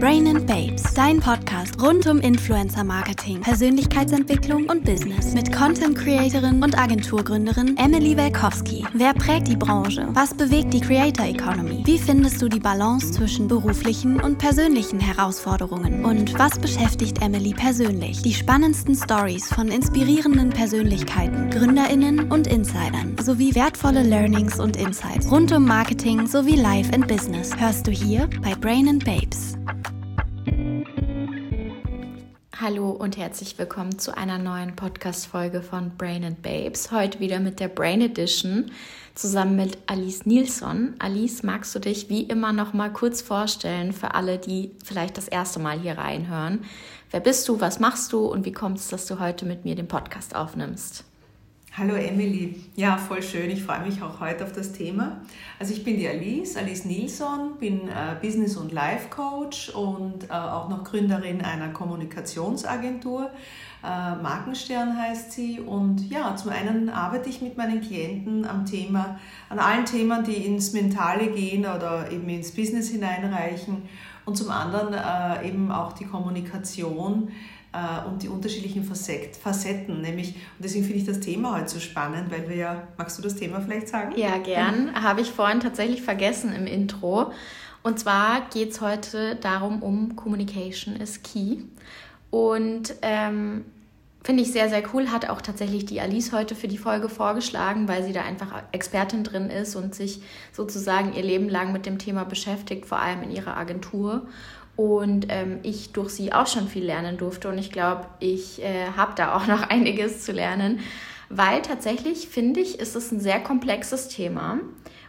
Brain 0.00 0.26
and 0.28 0.46
Babes, 0.46 0.94
dein 0.94 1.20
Podcast 1.20 1.78
rund 1.78 2.06
um 2.06 2.20
Influencer 2.20 2.82
Marketing, 2.84 3.42
Persönlichkeitsentwicklung 3.42 4.64
und 4.64 4.82
Business 4.82 5.34
mit 5.34 5.52
Content 5.52 5.94
Creatorin 5.94 6.62
und 6.62 6.78
Agenturgründerin 6.78 7.76
Emily 7.76 8.16
Welkowski. 8.16 8.86
Wer 8.94 9.12
prägt 9.12 9.48
die 9.48 9.56
Branche? 9.56 10.08
Was 10.14 10.32
bewegt 10.32 10.72
die 10.72 10.80
Creator 10.80 11.26
Economy? 11.26 11.82
Wie 11.84 11.98
findest 11.98 12.40
du 12.40 12.48
die 12.48 12.58
Balance 12.58 13.12
zwischen 13.12 13.46
beruflichen 13.46 14.18
und 14.22 14.38
persönlichen 14.38 15.00
Herausforderungen? 15.00 16.02
Und 16.02 16.38
was 16.38 16.58
beschäftigt 16.58 17.20
Emily 17.20 17.52
persönlich? 17.52 18.22
Die 18.22 18.32
spannendsten 18.32 18.94
Stories 18.94 19.52
von 19.52 19.68
inspirierenden 19.68 20.48
Persönlichkeiten, 20.48 21.50
Gründerinnen 21.50 22.32
und 22.32 22.46
Insidern 22.46 23.16
sowie 23.22 23.54
wertvolle 23.54 24.02
Learnings 24.02 24.58
und 24.58 24.78
Insights 24.78 25.30
rund 25.30 25.52
um 25.52 25.66
Marketing 25.66 26.26
sowie 26.26 26.56
Life 26.56 26.90
and 26.94 27.06
Business 27.06 27.54
hörst 27.54 27.86
du 27.86 27.90
hier 27.90 28.30
bei 28.42 28.54
Brain 28.54 28.88
and 28.88 29.04
Babes. 29.04 29.59
Hallo 32.62 32.90
und 32.90 33.16
herzlich 33.16 33.56
willkommen 33.56 33.98
zu 33.98 34.14
einer 34.14 34.36
neuen 34.36 34.76
Podcast-Folge 34.76 35.62
von 35.62 35.96
Brain 35.96 36.24
and 36.24 36.42
Babes. 36.42 36.92
Heute 36.92 37.18
wieder 37.18 37.40
mit 37.40 37.58
der 37.58 37.68
Brain 37.68 38.02
Edition 38.02 38.70
zusammen 39.14 39.56
mit 39.56 39.78
Alice 39.86 40.26
Nilsson. 40.26 40.94
Alice, 40.98 41.42
magst 41.42 41.74
du 41.74 41.78
dich 41.78 42.10
wie 42.10 42.24
immer 42.24 42.52
noch 42.52 42.74
mal 42.74 42.92
kurz 42.92 43.22
vorstellen 43.22 43.94
für 43.94 44.14
alle, 44.14 44.36
die 44.36 44.72
vielleicht 44.84 45.16
das 45.16 45.26
erste 45.26 45.58
Mal 45.58 45.80
hier 45.80 45.96
reinhören? 45.96 46.66
Wer 47.10 47.20
bist 47.20 47.48
du, 47.48 47.62
was 47.62 47.80
machst 47.80 48.12
du 48.12 48.26
und 48.26 48.44
wie 48.44 48.52
kommt 48.52 48.76
es, 48.76 48.88
dass 48.88 49.06
du 49.06 49.18
heute 49.20 49.46
mit 49.46 49.64
mir 49.64 49.74
den 49.74 49.88
Podcast 49.88 50.36
aufnimmst? 50.36 51.04
Hallo 51.72 51.94
Emily, 51.94 52.56
ja 52.74 52.96
voll 52.96 53.22
schön, 53.22 53.48
ich 53.48 53.62
freue 53.62 53.86
mich 53.86 54.02
auch 54.02 54.18
heute 54.18 54.42
auf 54.42 54.50
das 54.50 54.72
Thema. 54.72 55.20
Also 55.60 55.72
ich 55.72 55.84
bin 55.84 55.98
die 55.98 56.08
Alice, 56.08 56.56
Alice 56.56 56.84
Nilsson, 56.84 57.58
bin 57.60 57.86
äh, 57.86 58.16
Business- 58.20 58.56
und 58.56 58.72
Life-Coach 58.72 59.68
und 59.68 60.24
äh, 60.28 60.32
auch 60.32 60.68
noch 60.68 60.82
Gründerin 60.82 61.42
einer 61.42 61.68
Kommunikationsagentur. 61.68 63.30
Äh, 63.84 63.86
Markenstern 63.86 64.98
heißt 64.98 65.30
sie. 65.30 65.60
Und 65.60 66.10
ja, 66.10 66.34
zum 66.34 66.50
einen 66.50 66.88
arbeite 66.88 67.30
ich 67.30 67.40
mit 67.40 67.56
meinen 67.56 67.80
Klienten 67.80 68.44
am 68.44 68.66
Thema, 68.66 69.20
an 69.48 69.60
allen 69.60 69.84
Themen, 69.84 70.24
die 70.24 70.44
ins 70.44 70.72
Mentale 70.72 71.28
gehen 71.28 71.60
oder 71.60 72.10
eben 72.10 72.28
ins 72.28 72.50
Business 72.50 72.88
hineinreichen. 72.88 73.82
Und 74.26 74.36
zum 74.36 74.50
anderen 74.50 74.94
eben 75.42 75.72
auch 75.72 75.92
die 75.94 76.04
Kommunikation 76.04 77.30
äh, 77.72 78.08
und 78.08 78.22
die 78.22 78.28
unterschiedlichen 78.28 78.84
Facetten, 78.84 80.00
nämlich, 80.00 80.34
und 80.34 80.64
deswegen 80.64 80.84
finde 80.84 80.98
ich 80.98 81.06
das 81.06 81.20
Thema 81.20 81.56
heute 81.56 81.68
so 81.68 81.80
spannend, 81.80 82.30
weil 82.30 82.48
wir 82.48 82.56
ja, 82.56 82.88
magst 82.96 83.16
du 83.18 83.22
das 83.22 83.36
Thema 83.36 83.60
vielleicht 83.60 83.88
sagen? 83.88 84.12
Ja, 84.16 84.38
gern. 84.38 85.00
Habe 85.00 85.20
ich 85.20 85.30
vorhin 85.30 85.60
tatsächlich 85.60 86.02
vergessen 86.02 86.52
im 86.52 86.66
Intro. 86.66 87.32
Und 87.82 87.98
zwar 87.98 88.42
geht 88.52 88.72
es 88.72 88.80
heute 88.80 89.36
darum, 89.36 89.82
um 89.82 90.16
Communication 90.16 90.96
is 90.96 91.22
Key. 91.22 91.58
Und 92.30 92.94
ähm, 93.02 93.64
finde 94.22 94.42
ich 94.42 94.52
sehr, 94.52 94.68
sehr 94.68 94.82
cool. 94.92 95.10
Hat 95.10 95.28
auch 95.28 95.40
tatsächlich 95.40 95.86
die 95.86 96.00
Alice 96.00 96.32
heute 96.32 96.54
für 96.54 96.68
die 96.68 96.78
Folge 96.78 97.08
vorgeschlagen, 97.08 97.88
weil 97.88 98.04
sie 98.04 98.12
da 98.12 98.22
einfach 98.22 98.64
Expertin 98.72 99.24
drin 99.24 99.48
ist 99.48 99.76
und 99.76 99.94
sich 99.94 100.22
sozusagen 100.52 101.14
ihr 101.14 101.22
Leben 101.22 101.48
lang 101.48 101.72
mit 101.72 101.86
dem 101.86 101.98
Thema 101.98 102.24
beschäftigt, 102.24 102.86
vor 102.86 102.98
allem 102.98 103.22
in 103.22 103.30
ihrer 103.30 103.56
Agentur 103.56 104.26
und 104.80 105.26
ähm, 105.28 105.58
ich 105.62 105.92
durch 105.92 106.10
sie 106.10 106.32
auch 106.32 106.46
schon 106.46 106.66
viel 106.66 106.84
lernen 106.84 107.18
durfte 107.18 107.50
und 107.50 107.58
ich 107.58 107.70
glaube, 107.70 108.06
ich 108.18 108.62
äh, 108.62 108.86
habe 108.96 109.12
da 109.14 109.34
auch 109.34 109.46
noch 109.48 109.62
einiges 109.62 110.24
zu 110.24 110.32
lernen, 110.32 110.80
weil 111.28 111.60
tatsächlich 111.60 112.28
finde 112.28 112.60
ich, 112.60 112.80
ist 112.80 112.96
es 112.96 113.12
ein 113.12 113.20
sehr 113.20 113.40
komplexes 113.40 114.08
Thema 114.08 114.58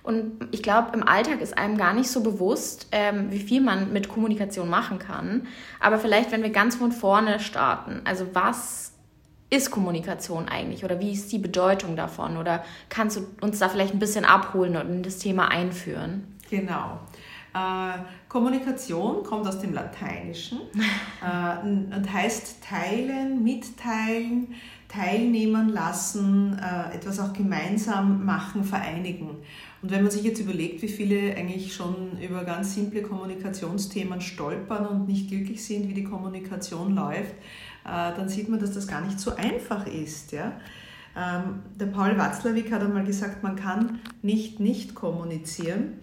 und 0.03 0.49
ich 0.51 0.61
glaube, 0.61 0.89
im 0.93 1.07
Alltag 1.07 1.39
ist 1.39 1.57
einem 1.57 1.77
gar 1.77 1.93
nicht 1.93 2.09
so 2.09 2.21
bewusst, 2.21 2.87
ähm, 2.91 3.31
wie 3.31 3.39
viel 3.39 3.61
man 3.61 3.93
mit 3.93 4.09
Kommunikation 4.09 4.67
machen 4.67 4.99
kann. 4.99 5.47
Aber 5.79 5.99
vielleicht, 5.99 6.33
wenn 6.33 6.43
wir 6.43 6.49
ganz 6.49 6.75
von 6.75 6.91
vorne 6.91 7.39
starten, 7.39 8.01
also 8.03 8.27
was 8.33 8.91
ist 9.49 9.71
Kommunikation 9.71 10.49
eigentlich 10.49 10.83
oder 10.83 10.99
wie 10.99 11.11
ist 11.11 11.31
die 11.31 11.37
Bedeutung 11.37 11.95
davon 11.95 12.35
oder 12.35 12.63
kannst 12.89 13.17
du 13.17 13.27
uns 13.41 13.59
da 13.59 13.69
vielleicht 13.69 13.93
ein 13.93 13.99
bisschen 13.99 14.25
abholen 14.25 14.75
und 14.75 14.89
in 14.89 15.03
das 15.03 15.19
Thema 15.19 15.49
einführen? 15.49 16.37
Genau. 16.49 16.99
Äh, 17.53 17.99
Kommunikation 18.29 19.23
kommt 19.23 19.45
aus 19.45 19.59
dem 19.59 19.73
Lateinischen 19.73 20.59
äh, 21.21 21.67
und 21.67 22.13
heißt 22.13 22.63
teilen, 22.63 23.43
mitteilen, 23.43 24.55
teilnehmen 24.87 25.69
lassen, 25.69 26.57
äh, 26.57 26.95
etwas 26.95 27.19
auch 27.19 27.33
gemeinsam 27.33 28.25
machen, 28.25 28.63
vereinigen. 28.63 29.29
Und 29.81 29.91
wenn 29.91 30.03
man 30.03 30.11
sich 30.11 30.23
jetzt 30.23 30.39
überlegt, 30.39 30.81
wie 30.81 30.87
viele 30.87 31.35
eigentlich 31.35 31.73
schon 31.73 32.17
über 32.21 32.43
ganz 32.43 32.75
simple 32.75 33.01
Kommunikationsthemen 33.01 34.21
stolpern 34.21 34.85
und 34.85 35.07
nicht 35.07 35.29
glücklich 35.29 35.63
sind, 35.63 35.89
wie 35.89 35.93
die 35.93 36.03
Kommunikation 36.03 36.95
läuft, 36.95 37.33
äh, 37.83 38.15
dann 38.15 38.29
sieht 38.29 38.47
man, 38.47 38.59
dass 38.59 38.73
das 38.73 38.87
gar 38.87 39.01
nicht 39.01 39.19
so 39.19 39.35
einfach 39.35 39.87
ist. 39.87 40.31
Ja? 40.31 40.53
Ähm, 41.17 41.63
der 41.79 41.87
Paul 41.87 42.17
Watzlawick 42.17 42.71
hat 42.71 42.81
einmal 42.81 43.03
gesagt, 43.03 43.43
man 43.43 43.55
kann 43.55 43.99
nicht 44.21 44.59
nicht 44.59 44.95
kommunizieren. 44.95 45.99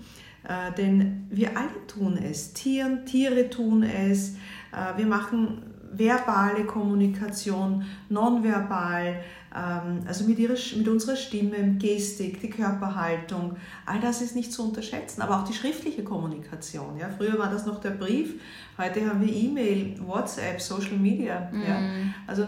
Äh, 0.48 0.72
denn 0.76 1.26
wir 1.30 1.56
alle 1.56 1.86
tun 1.86 2.16
es. 2.16 2.54
Tieren, 2.54 3.04
Tiere 3.04 3.50
tun 3.50 3.82
es. 3.82 4.34
Äh, 4.72 4.96
wir 4.96 5.06
machen 5.06 5.62
verbale 5.92 6.64
Kommunikation, 6.64 7.84
nonverbal, 8.08 9.20
ähm, 9.54 10.00
also 10.06 10.24
mit, 10.24 10.38
ihrer, 10.38 10.56
mit 10.76 10.88
unserer 10.88 11.16
Stimme, 11.16 11.56
Gestik, 11.78 12.40
die 12.40 12.50
Körperhaltung. 12.50 13.56
All 13.86 14.00
das 14.00 14.22
ist 14.22 14.36
nicht 14.36 14.52
zu 14.52 14.64
unterschätzen, 14.64 15.22
aber 15.22 15.38
auch 15.38 15.44
die 15.44 15.54
schriftliche 15.54 16.04
Kommunikation. 16.04 16.98
Ja? 16.98 17.08
Früher 17.14 17.38
war 17.38 17.50
das 17.50 17.66
noch 17.66 17.80
der 17.80 17.90
Brief, 17.90 18.34
heute 18.76 19.08
haben 19.08 19.20
wir 19.20 19.32
E-Mail, 19.32 19.96
WhatsApp, 20.06 20.60
Social 20.60 20.96
Media. 20.96 21.50
Mm. 21.52 21.62
Ja? 21.62 21.80
Also, 22.26 22.46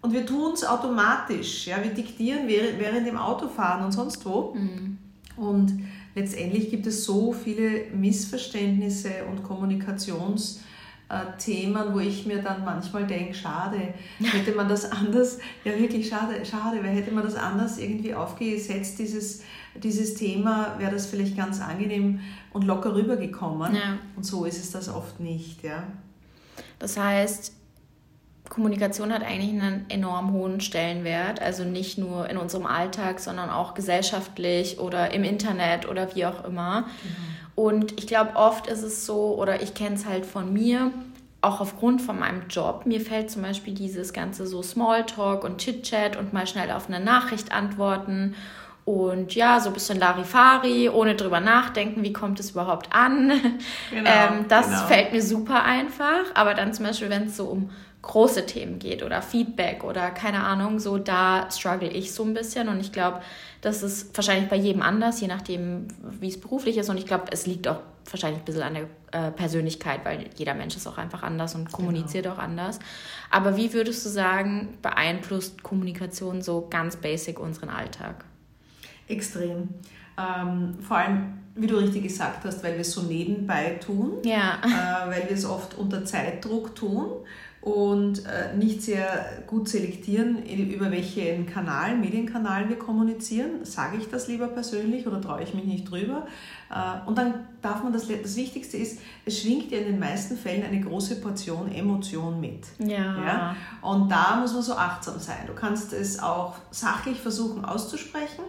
und 0.00 0.12
wir 0.12 0.26
tun 0.26 0.52
es 0.52 0.64
automatisch. 0.64 1.66
Ja? 1.66 1.82
Wir 1.82 1.90
diktieren 1.90 2.46
während, 2.46 2.78
während 2.78 3.06
dem 3.06 3.16
Autofahren 3.16 3.84
und 3.84 3.92
sonst 3.92 4.24
wo. 4.24 4.54
Mm. 4.54 4.98
Und 5.36 5.72
letztendlich 6.14 6.70
gibt 6.70 6.86
es 6.86 7.04
so 7.04 7.32
viele 7.32 7.86
Missverständnisse 7.94 9.24
und 9.30 9.42
Kommunikationsthemen, 9.42 10.62
wo 11.92 11.98
ich 11.98 12.26
mir 12.26 12.42
dann 12.42 12.64
manchmal 12.64 13.06
denke, 13.06 13.34
schade, 13.34 13.94
hätte 14.20 14.52
man 14.52 14.68
das 14.68 14.90
anders, 14.90 15.38
ja 15.64 15.78
wirklich 15.78 16.08
schade, 16.08 16.44
schade, 16.44 16.82
weil 16.82 16.94
hätte 16.94 17.12
man 17.12 17.24
das 17.24 17.34
anders 17.34 17.78
irgendwie 17.78 18.14
aufgesetzt, 18.14 18.98
dieses, 18.98 19.42
dieses 19.74 20.14
Thema, 20.14 20.78
wäre 20.78 20.92
das 20.92 21.06
vielleicht 21.06 21.36
ganz 21.36 21.60
angenehm 21.60 22.20
und 22.52 22.64
locker 22.64 22.94
rübergekommen. 22.94 23.74
Ja. 23.74 23.98
Und 24.16 24.24
so 24.24 24.44
ist 24.44 24.58
es 24.58 24.70
das 24.70 24.88
oft 24.88 25.20
nicht, 25.20 25.62
ja. 25.62 25.84
Das 26.78 26.96
heißt, 26.96 27.52
Kommunikation 28.48 29.12
hat 29.12 29.22
eigentlich 29.22 29.50
einen 29.50 29.86
enorm 29.88 30.32
hohen 30.32 30.60
Stellenwert, 30.60 31.40
also 31.40 31.64
nicht 31.64 31.96
nur 31.96 32.28
in 32.28 32.36
unserem 32.36 32.66
Alltag, 32.66 33.20
sondern 33.20 33.48
auch 33.50 33.74
gesellschaftlich 33.74 34.78
oder 34.78 35.12
im 35.14 35.24
Internet 35.24 35.88
oder 35.88 36.14
wie 36.14 36.26
auch 36.26 36.44
immer. 36.44 36.82
Mhm. 36.82 36.86
Und 37.54 37.98
ich 37.98 38.06
glaube, 38.06 38.36
oft 38.36 38.66
ist 38.66 38.82
es 38.82 39.06
so, 39.06 39.36
oder 39.38 39.62
ich 39.62 39.74
kenne 39.74 39.96
es 39.96 40.06
halt 40.06 40.26
von 40.26 40.52
mir, 40.52 40.90
auch 41.40 41.60
aufgrund 41.60 42.00
von 42.00 42.18
meinem 42.18 42.48
Job, 42.48 42.86
mir 42.86 43.00
fällt 43.00 43.30
zum 43.30 43.42
Beispiel 43.42 43.74
dieses 43.74 44.12
ganze 44.12 44.46
so 44.46 44.62
Smalltalk 44.62 45.44
und 45.44 45.58
Chit-Chat 45.58 46.16
und 46.16 46.32
mal 46.32 46.46
schnell 46.46 46.70
auf 46.70 46.88
eine 46.88 47.00
Nachricht 47.00 47.52
antworten 47.52 48.34
und 48.84 49.34
ja, 49.34 49.60
so 49.60 49.70
ein 49.70 49.74
bisschen 49.74 49.98
Larifari, 49.98 50.88
ohne 50.88 51.14
drüber 51.14 51.40
nachdenken, 51.40 52.02
wie 52.02 52.12
kommt 52.12 52.40
es 52.40 52.50
überhaupt 52.50 52.92
an. 52.92 53.60
Genau, 53.90 54.10
ähm, 54.32 54.46
das 54.48 54.66
genau. 54.66 54.86
fällt 54.86 55.12
mir 55.12 55.22
super 55.22 55.62
einfach. 55.62 56.34
Aber 56.34 56.54
dann 56.54 56.74
zum 56.74 56.86
Beispiel, 56.86 57.08
wenn 57.08 57.26
es 57.26 57.36
so 57.36 57.44
um 57.44 57.70
große 58.02 58.46
Themen 58.46 58.80
geht 58.80 59.02
oder 59.02 59.22
Feedback 59.22 59.84
oder 59.84 60.10
keine 60.10 60.42
Ahnung, 60.42 60.80
so 60.80 60.98
da 60.98 61.48
struggle 61.50 61.88
ich 61.88 62.12
so 62.12 62.24
ein 62.24 62.34
bisschen 62.34 62.68
und 62.68 62.80
ich 62.80 62.92
glaube, 62.92 63.22
das 63.60 63.84
ist 63.84 64.16
wahrscheinlich 64.16 64.50
bei 64.50 64.56
jedem 64.56 64.82
anders, 64.82 65.20
je 65.20 65.28
nachdem, 65.28 65.86
wie 66.20 66.28
es 66.28 66.40
beruflich 66.40 66.76
ist 66.76 66.90
und 66.90 66.98
ich 66.98 67.06
glaube, 67.06 67.26
es 67.30 67.46
liegt 67.46 67.68
auch 67.68 67.78
wahrscheinlich 68.10 68.40
ein 68.40 68.44
bisschen 68.44 68.62
an 68.62 68.74
der 68.74 68.88
äh, 69.12 69.30
Persönlichkeit, 69.30 70.04
weil 70.04 70.26
jeder 70.36 70.54
Mensch 70.54 70.76
ist 70.76 70.88
auch 70.88 70.98
einfach 70.98 71.22
anders 71.22 71.54
und 71.54 71.70
kommuniziert 71.70 72.24
genau. 72.24 72.34
auch 72.34 72.40
anders. 72.40 72.80
Aber 73.30 73.56
wie 73.56 73.72
würdest 73.72 74.04
du 74.04 74.10
sagen, 74.10 74.76
beeinflusst 74.82 75.62
Kommunikation 75.62 76.42
so 76.42 76.66
ganz 76.68 76.96
basic 76.96 77.38
unseren 77.38 77.68
Alltag? 77.68 78.24
Extrem. 79.06 79.68
Ähm, 80.18 80.74
vor 80.80 80.96
allem, 80.96 81.38
wie 81.54 81.68
du 81.68 81.76
richtig 81.76 82.02
gesagt 82.02 82.44
hast, 82.44 82.64
weil 82.64 82.74
wir 82.74 82.80
es 82.80 82.90
so 82.90 83.02
nebenbei 83.02 83.78
tun, 83.84 84.14
ja. 84.24 84.60
äh, 84.64 85.10
weil 85.10 85.28
wir 85.28 85.36
es 85.36 85.44
oft 85.44 85.74
unter 85.78 86.04
Zeitdruck 86.04 86.74
tun 86.74 87.06
und 87.62 88.26
äh, 88.26 88.56
nicht 88.56 88.82
sehr 88.82 89.24
gut 89.46 89.68
selektieren, 89.68 90.44
über 90.44 90.90
welchen 90.90 91.46
Kanal, 91.46 91.96
Medienkanal 91.96 92.68
wir 92.68 92.76
kommunizieren. 92.76 93.64
Sage 93.64 93.98
ich 93.98 94.08
das 94.08 94.26
lieber 94.26 94.48
persönlich 94.48 95.06
oder 95.06 95.20
traue 95.20 95.44
ich 95.44 95.54
mich 95.54 95.64
nicht 95.64 95.88
drüber? 95.88 96.26
Äh, 96.72 97.06
und 97.06 97.18
dann 97.18 97.34
darf 97.60 97.82
man 97.82 97.92
das, 97.92 98.08
das 98.08 98.36
Wichtigste 98.36 98.76
ist, 98.76 99.00
es 99.24 99.40
schwingt 99.40 99.70
ja 99.70 99.78
in 99.78 99.84
den 99.84 99.98
meisten 99.98 100.36
Fällen 100.36 100.64
eine 100.64 100.80
große 100.80 101.20
Portion 101.20 101.70
Emotion 101.70 102.40
mit. 102.40 102.66
Ja. 102.78 102.96
ja. 102.96 103.56
Und 103.82 104.10
da 104.10 104.36
muss 104.40 104.52
man 104.54 104.62
so 104.62 104.74
achtsam 104.74 105.18
sein. 105.18 105.46
Du 105.46 105.52
kannst 105.52 105.92
es 105.92 106.18
auch 106.18 106.56
sachlich 106.70 107.20
versuchen 107.20 107.64
auszusprechen 107.64 108.44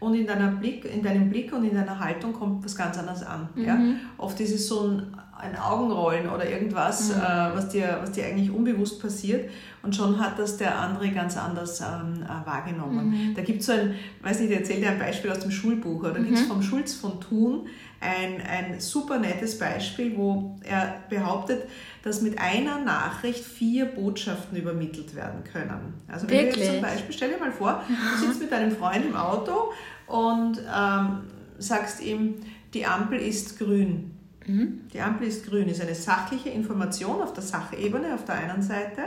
und 0.00 0.14
in, 0.14 0.26
deiner 0.26 0.52
Blick, 0.52 0.84
in 0.84 1.02
deinem 1.02 1.28
Blick 1.30 1.52
und 1.52 1.64
in 1.64 1.74
deiner 1.74 1.98
Haltung 1.98 2.32
kommt 2.32 2.64
was 2.64 2.76
ganz 2.76 2.96
anderes 2.98 3.22
an. 3.22 3.48
Mhm. 3.54 3.64
Ja? 3.64 3.78
Oft 4.18 4.40
ist 4.40 4.54
es 4.54 4.68
so 4.68 4.88
ein 4.88 5.16
ein 5.36 5.56
Augenrollen 5.56 6.28
oder 6.28 6.48
irgendwas, 6.48 7.08
mhm. 7.08 7.20
äh, 7.20 7.54
was, 7.54 7.68
dir, 7.68 7.98
was 8.00 8.12
dir 8.12 8.26
eigentlich 8.26 8.50
unbewusst 8.50 9.00
passiert. 9.00 9.50
Und 9.84 9.94
schon 9.94 10.18
hat 10.18 10.38
das 10.38 10.56
der 10.56 10.78
andere 10.78 11.10
ganz 11.10 11.36
anders 11.36 11.80
ähm, 11.80 12.22
äh, 12.22 12.46
wahrgenommen. 12.46 13.10
Mhm. 13.10 13.34
Da 13.34 13.42
gibt 13.42 13.60
es 13.60 13.66
so 13.66 13.72
ein, 13.72 13.94
weiß 14.22 14.40
nicht, 14.40 14.50
ich 14.50 14.56
erzähle 14.56 14.80
dir 14.80 14.90
ein 14.90 14.98
Beispiel 14.98 15.30
aus 15.30 15.40
dem 15.40 15.50
Schulbuch. 15.50 16.02
Da 16.02 16.18
mhm. 16.18 16.24
gibt 16.24 16.38
es 16.38 16.46
vom 16.46 16.62
Schulz 16.62 16.94
von 16.94 17.20
Thun 17.20 17.66
ein, 18.00 18.40
ein 18.40 18.80
super 18.80 19.18
nettes 19.18 19.58
Beispiel, 19.58 20.16
wo 20.16 20.58
er 20.62 21.02
behauptet, 21.08 21.68
dass 22.02 22.20
mit 22.22 22.38
einer 22.38 22.78
Nachricht 22.78 23.44
vier 23.44 23.86
Botschaften 23.86 24.56
übermittelt 24.56 25.14
werden 25.14 25.42
können. 25.44 25.94
Also 26.08 26.28
wenn 26.28 26.38
Wirklich? 26.38 26.54
du 26.54 26.60
jetzt 26.60 26.72
zum 26.72 26.82
Beispiel, 26.82 27.14
stell 27.14 27.30
dir 27.30 27.38
mal 27.38 27.52
vor, 27.52 27.82
du 28.20 28.26
sitzt 28.26 28.40
mit 28.40 28.52
deinem 28.52 28.72
Freund 28.72 29.04
im 29.04 29.16
Auto 29.16 29.72
und 30.06 30.58
ähm, 30.58 31.20
sagst 31.58 32.02
ihm, 32.02 32.36
die 32.74 32.86
Ampel 32.86 33.18
ist 33.18 33.58
grün. 33.58 34.10
Mhm. 34.46 34.80
Die 34.92 35.00
Ampel 35.00 35.28
ist 35.28 35.46
grün, 35.46 35.68
ist 35.68 35.80
eine 35.80 35.94
sachliche 35.94 36.50
Information 36.50 37.22
auf 37.22 37.32
der 37.32 37.42
Sachebene 37.42 38.14
auf 38.14 38.24
der 38.24 38.34
einen 38.36 38.62
Seite, 38.62 39.02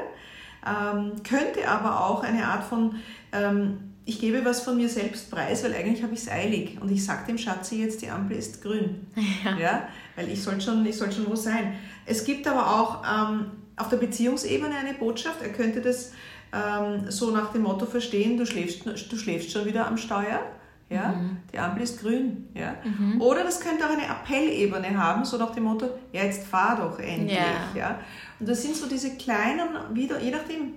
ähm, 0.66 1.12
könnte 1.24 1.68
aber 1.68 2.06
auch 2.06 2.24
eine 2.24 2.46
Art 2.46 2.64
von, 2.64 2.96
ähm, 3.32 3.94
ich 4.06 4.20
gebe 4.20 4.46
was 4.46 4.62
von 4.62 4.78
mir 4.78 4.90
selbst 4.90 5.30
preis, 5.30 5.64
weil 5.64 5.74
eigentlich 5.74 6.04
habe 6.04 6.14
ich 6.14 6.22
es 6.22 6.30
eilig 6.30 6.78
und 6.82 6.90
ich 6.90 7.04
sage 7.04 7.28
dem 7.28 7.38
Schatzi 7.38 7.82
jetzt, 7.82 8.02
die 8.02 8.10
Ampel 8.10 8.38
ist 8.38 8.62
grün. 8.62 9.08
Ja. 9.44 9.58
ja 9.58 9.88
weil 10.16 10.30
ich 10.30 10.42
soll 10.42 10.60
schon, 10.60 10.86
ich 10.86 10.98
soll 10.98 11.12
schon 11.12 11.30
wo 11.30 11.36
sein. 11.36 11.74
Es 12.06 12.26
gibt 12.26 12.48
aber 12.48 12.80
auch 12.80 13.04
ähm, 13.04 13.52
auf 13.76 13.90
der 13.90 13.98
Beziehungsebene 13.98 14.76
eine 14.76 14.94
Botschaft, 14.94 15.42
er 15.42 15.50
könnte 15.50 15.82
das 15.82 16.12
ähm, 16.54 17.10
so 17.10 17.32
nach 17.32 17.52
dem 17.52 17.64
Motto 17.64 17.86
verstehen, 17.86 18.38
du 18.38 18.46
schläfst, 18.46 18.86
du 18.86 19.18
schläfst 19.18 19.52
schon 19.52 19.66
wieder 19.66 19.88
am 19.88 19.98
Steuer. 19.98 20.42
Ja? 20.90 21.10
Mhm. 21.10 21.38
Die 21.54 21.60
Ampel 21.60 21.84
ist 21.84 22.00
grün. 22.00 22.48
Ja? 22.54 22.76
Mhm. 22.84 23.22
Oder 23.22 23.44
das 23.44 23.60
könnte 23.60 23.86
auch 23.86 23.92
eine 23.92 24.08
Appellebene 24.08 24.98
haben, 24.98 25.26
so 25.26 25.38
nach 25.38 25.54
dem 25.54 25.64
Motto, 25.64 25.90
ja, 26.14 26.24
jetzt 26.24 26.48
fahr 26.48 26.78
doch 26.78 27.00
endlich. 27.00 27.38
Ja. 27.38 27.78
Ja? 27.80 28.00
Und 28.40 28.50
das 28.50 28.62
sind 28.62 28.76
so 28.76 28.88
diese 28.88 29.16
kleinen, 29.16 29.70
wieder, 29.94 30.20
je 30.20 30.32
nachdem, 30.32 30.74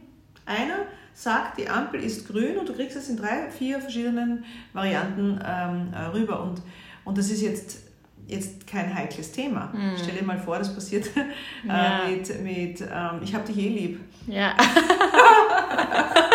einer 0.47 0.87
sagt, 1.15 1.59
die 1.59 1.69
Ampel 1.69 2.03
ist 2.03 2.27
grün 2.27 2.57
und 2.59 2.69
du 2.69 2.75
kriegst 2.75 2.97
es 2.97 3.09
in 3.09 3.17
drei, 3.17 3.51
vier 3.51 3.81
verschiedenen 3.81 4.45
Varianten 4.73 5.41
ähm, 5.45 5.93
äh, 5.93 6.07
rüber. 6.07 6.43
Und, 6.43 6.63
und 7.05 7.19
das 7.19 7.31
ist 7.31 7.43
jetzt, 7.43 7.79
jetzt 8.27 8.67
kein 8.67 8.95
heikles 8.95 9.33
Thema. 9.33 9.73
Mhm. 9.73 9.97
Stell 10.03 10.17
dir 10.17 10.25
mal 10.25 10.39
vor, 10.39 10.59
das 10.59 10.75
passiert 10.75 11.09
äh, 11.17 11.69
ja. 11.69 12.03
mit, 12.09 12.43
mit 12.43 12.81
ähm, 12.81 13.21
ich 13.23 13.35
hab 13.35 13.45
dich 13.45 13.59
eh 13.59 13.69
lieb. 13.69 14.01
Ja. 14.27 14.55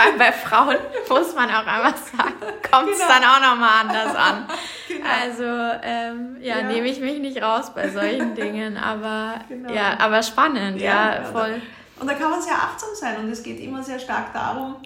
Vor 0.00 0.08
allem 0.08 0.18
bei 0.18 0.32
Frauen 0.32 0.76
muss 1.10 1.34
man 1.34 1.50
auch 1.50 1.66
einmal 1.66 1.94
sagen, 1.94 2.34
kommt 2.70 2.90
es 2.90 2.98
genau. 2.98 3.08
dann 3.08 3.24
auch 3.24 3.50
nochmal 3.50 3.80
anders 3.82 4.16
an. 4.16 4.48
Genau. 4.88 5.08
Also 5.08 5.44
ähm, 5.84 6.36
ja, 6.40 6.58
ja. 6.58 6.62
nehme 6.64 6.88
ich 6.88 6.98
mich 6.98 7.20
nicht 7.20 7.40
raus 7.40 7.72
bei 7.72 7.88
solchen 7.88 8.34
Dingen, 8.34 8.76
aber 8.76 9.36
genau. 9.48 9.72
ja, 9.72 9.96
aber 10.00 10.20
spannend, 10.20 10.80
ja, 10.80 11.14
ja 11.14 11.22
voll. 11.22 11.62
Und 12.00 12.10
da 12.10 12.14
kann 12.14 12.28
man 12.28 12.42
sehr 12.42 12.54
achtsam 12.54 12.88
sein 12.94 13.16
und 13.18 13.30
es 13.30 13.40
geht 13.44 13.60
immer 13.60 13.84
sehr 13.84 14.00
stark 14.00 14.32
darum, 14.32 14.76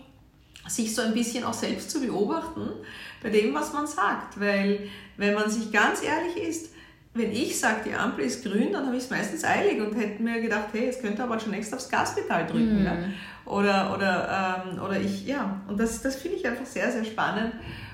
sich 0.68 0.94
so 0.94 1.00
ein 1.00 1.14
bisschen 1.14 1.42
auch 1.42 1.54
selbst 1.54 1.90
zu 1.90 2.02
beobachten 2.02 2.70
bei 3.22 3.30
dem, 3.30 3.54
was 3.54 3.72
man 3.72 3.86
sagt, 3.86 4.38
weil 4.38 4.90
wenn 5.16 5.32
man 5.32 5.48
sich 5.48 5.72
ganz 5.72 6.02
ehrlich 6.02 6.36
ist, 6.36 6.73
wenn 7.14 7.30
ich 7.30 7.58
sage, 7.58 7.82
die 7.86 7.94
Ampel 7.94 8.24
ist 8.24 8.44
grün, 8.44 8.72
dann 8.72 8.86
habe 8.86 8.96
ich 8.96 9.04
es 9.04 9.10
meistens 9.10 9.44
eilig 9.44 9.80
und 9.80 9.94
hätte 9.94 10.20
mir 10.20 10.40
gedacht, 10.40 10.66
hey, 10.72 10.86
jetzt 10.86 11.00
könnte 11.00 11.22
aber 11.22 11.38
schon 11.38 11.52
längst 11.52 11.72
aufs 11.72 11.88
Gaspedal 11.88 12.46
drücken. 12.46 12.80
Mhm. 12.80 12.84
Ja? 12.84 12.96
Oder, 13.46 13.94
oder, 13.94 14.64
ähm, 14.66 14.82
oder 14.82 15.00
ich, 15.00 15.24
ja, 15.26 15.60
und 15.68 15.78
das, 15.78 16.02
das 16.02 16.16
finde 16.16 16.38
ich 16.38 16.46
einfach 16.46 16.66
sehr, 16.66 16.90
sehr 16.90 17.04
spannend. 17.04 17.52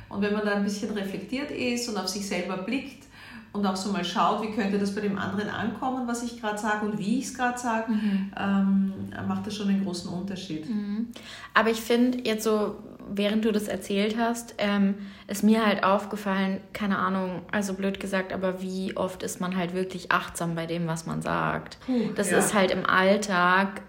Und 0.08 0.22
wenn 0.22 0.32
man 0.32 0.44
da 0.44 0.54
ein 0.54 0.64
bisschen 0.64 0.90
reflektiert 0.92 1.50
ist 1.50 1.88
und 1.88 1.98
auf 1.98 2.08
sich 2.08 2.26
selber 2.26 2.56
blickt 2.58 3.04
und 3.52 3.66
auch 3.66 3.76
so 3.76 3.92
mal 3.92 4.04
schaut, 4.04 4.42
wie 4.42 4.52
könnte 4.52 4.78
das 4.78 4.94
bei 4.94 5.02
dem 5.02 5.18
anderen 5.18 5.50
ankommen, 5.50 6.08
was 6.08 6.22
ich 6.22 6.40
gerade 6.40 6.58
sage 6.58 6.86
und 6.86 6.98
wie 6.98 7.18
ich 7.18 7.26
es 7.26 7.34
gerade 7.34 7.58
sage, 7.58 7.92
mhm. 7.92 8.32
ähm, 8.38 8.92
macht 9.28 9.46
das 9.46 9.54
schon 9.54 9.68
einen 9.68 9.84
großen 9.84 10.10
Unterschied. 10.10 10.68
Mhm. 10.68 11.08
Aber 11.52 11.70
ich 11.70 11.80
finde 11.80 12.26
jetzt 12.26 12.44
so, 12.44 12.76
während 13.12 13.44
du 13.44 13.52
das 13.52 13.68
erzählt 13.68 14.16
hast, 14.18 14.54
ähm, 14.58 14.94
ist 15.26 15.42
mir 15.42 15.66
halt 15.66 15.84
aufgefallen, 15.84 16.60
keine 16.72 16.98
Ahnung, 16.98 17.42
also 17.50 17.74
blöd 17.74 18.00
gesagt, 18.00 18.32
aber 18.32 18.62
wie 18.62 18.96
oft 18.96 19.22
ist 19.22 19.40
man 19.40 19.56
halt 19.56 19.74
wirklich 19.74 20.12
achtsam 20.12 20.54
bei 20.54 20.66
dem, 20.66 20.86
was 20.86 21.06
man 21.06 21.22
sagt. 21.22 21.78
Puh, 21.86 22.12
das 22.14 22.30
ja. 22.30 22.38
ist 22.38 22.54
halt 22.54 22.70
im 22.70 22.86
Alltag, 22.86 23.82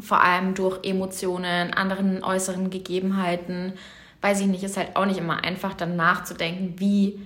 vor 0.00 0.22
allem 0.22 0.54
durch 0.54 0.84
Emotionen, 0.84 1.72
anderen 1.72 2.22
äußeren 2.22 2.70
Gegebenheiten, 2.70 3.72
weiß 4.20 4.40
ich 4.40 4.46
nicht, 4.46 4.64
ist 4.64 4.76
halt 4.76 4.96
auch 4.96 5.06
nicht 5.06 5.18
immer 5.18 5.44
einfach 5.44 5.74
dann 5.74 5.96
nachzudenken, 5.96 6.74
wie 6.78 7.20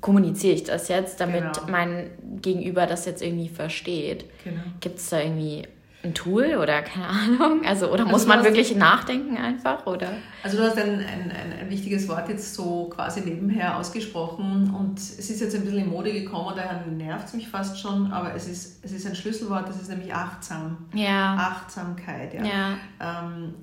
kommuniziere 0.00 0.54
ich 0.54 0.64
das 0.64 0.88
jetzt, 0.88 1.18
damit 1.20 1.54
genau. 1.54 1.70
mein 1.70 2.10
Gegenüber 2.42 2.86
das 2.86 3.06
jetzt 3.06 3.22
irgendwie 3.22 3.48
versteht. 3.48 4.26
Genau. 4.44 4.60
Gibt 4.80 4.98
es 4.98 5.08
da 5.08 5.20
irgendwie 5.20 5.62
ein 6.04 6.14
Tool 6.14 6.56
oder 6.56 6.82
keine 6.82 7.08
Ahnung? 7.08 7.64
Also, 7.64 7.86
oder 7.86 8.00
also 8.00 8.12
muss 8.12 8.26
man 8.26 8.44
wirklich 8.44 8.76
nachdenken 8.76 9.36
einfach? 9.36 9.86
Oder? 9.86 10.10
Also, 10.42 10.58
du 10.58 10.64
hast 10.64 10.76
ein, 10.78 11.00
ein, 11.00 11.32
ein, 11.60 11.70
wichtiges 11.70 12.06
Wort 12.08 12.28
jetzt 12.28 12.54
so 12.54 12.90
quasi 12.94 13.22
nebenher 13.22 13.78
ausgesprochen 13.78 14.74
und 14.78 14.98
es 14.98 15.30
ist 15.30 15.40
jetzt 15.40 15.54
ein 15.54 15.62
bisschen 15.62 15.80
in 15.80 15.88
Mode 15.88 16.12
gekommen, 16.12 16.52
daher 16.54 16.84
nervt 16.86 17.28
es 17.28 17.34
mich 17.34 17.48
fast 17.48 17.80
schon, 17.80 18.12
aber 18.12 18.34
es 18.34 18.46
ist, 18.46 18.84
es 18.84 18.92
ist 18.92 19.06
ein 19.06 19.14
Schlüsselwort, 19.14 19.68
das 19.68 19.80
ist 19.80 19.88
nämlich 19.88 20.14
achtsam. 20.14 20.76
Ja. 20.92 21.34
Achtsamkeit, 21.34 22.34
ja. 22.34 22.44
ja. 22.44 22.78
Ähm, 23.00 23.54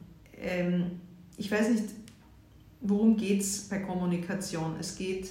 ähm, 0.41 0.91
ich 1.37 1.51
weiß 1.51 1.69
nicht, 1.69 1.85
worum 2.81 3.15
geht 3.15 3.41
es 3.41 3.69
bei 3.69 3.79
Kommunikation? 3.79 4.75
Es 4.79 4.97
geht, 4.97 5.29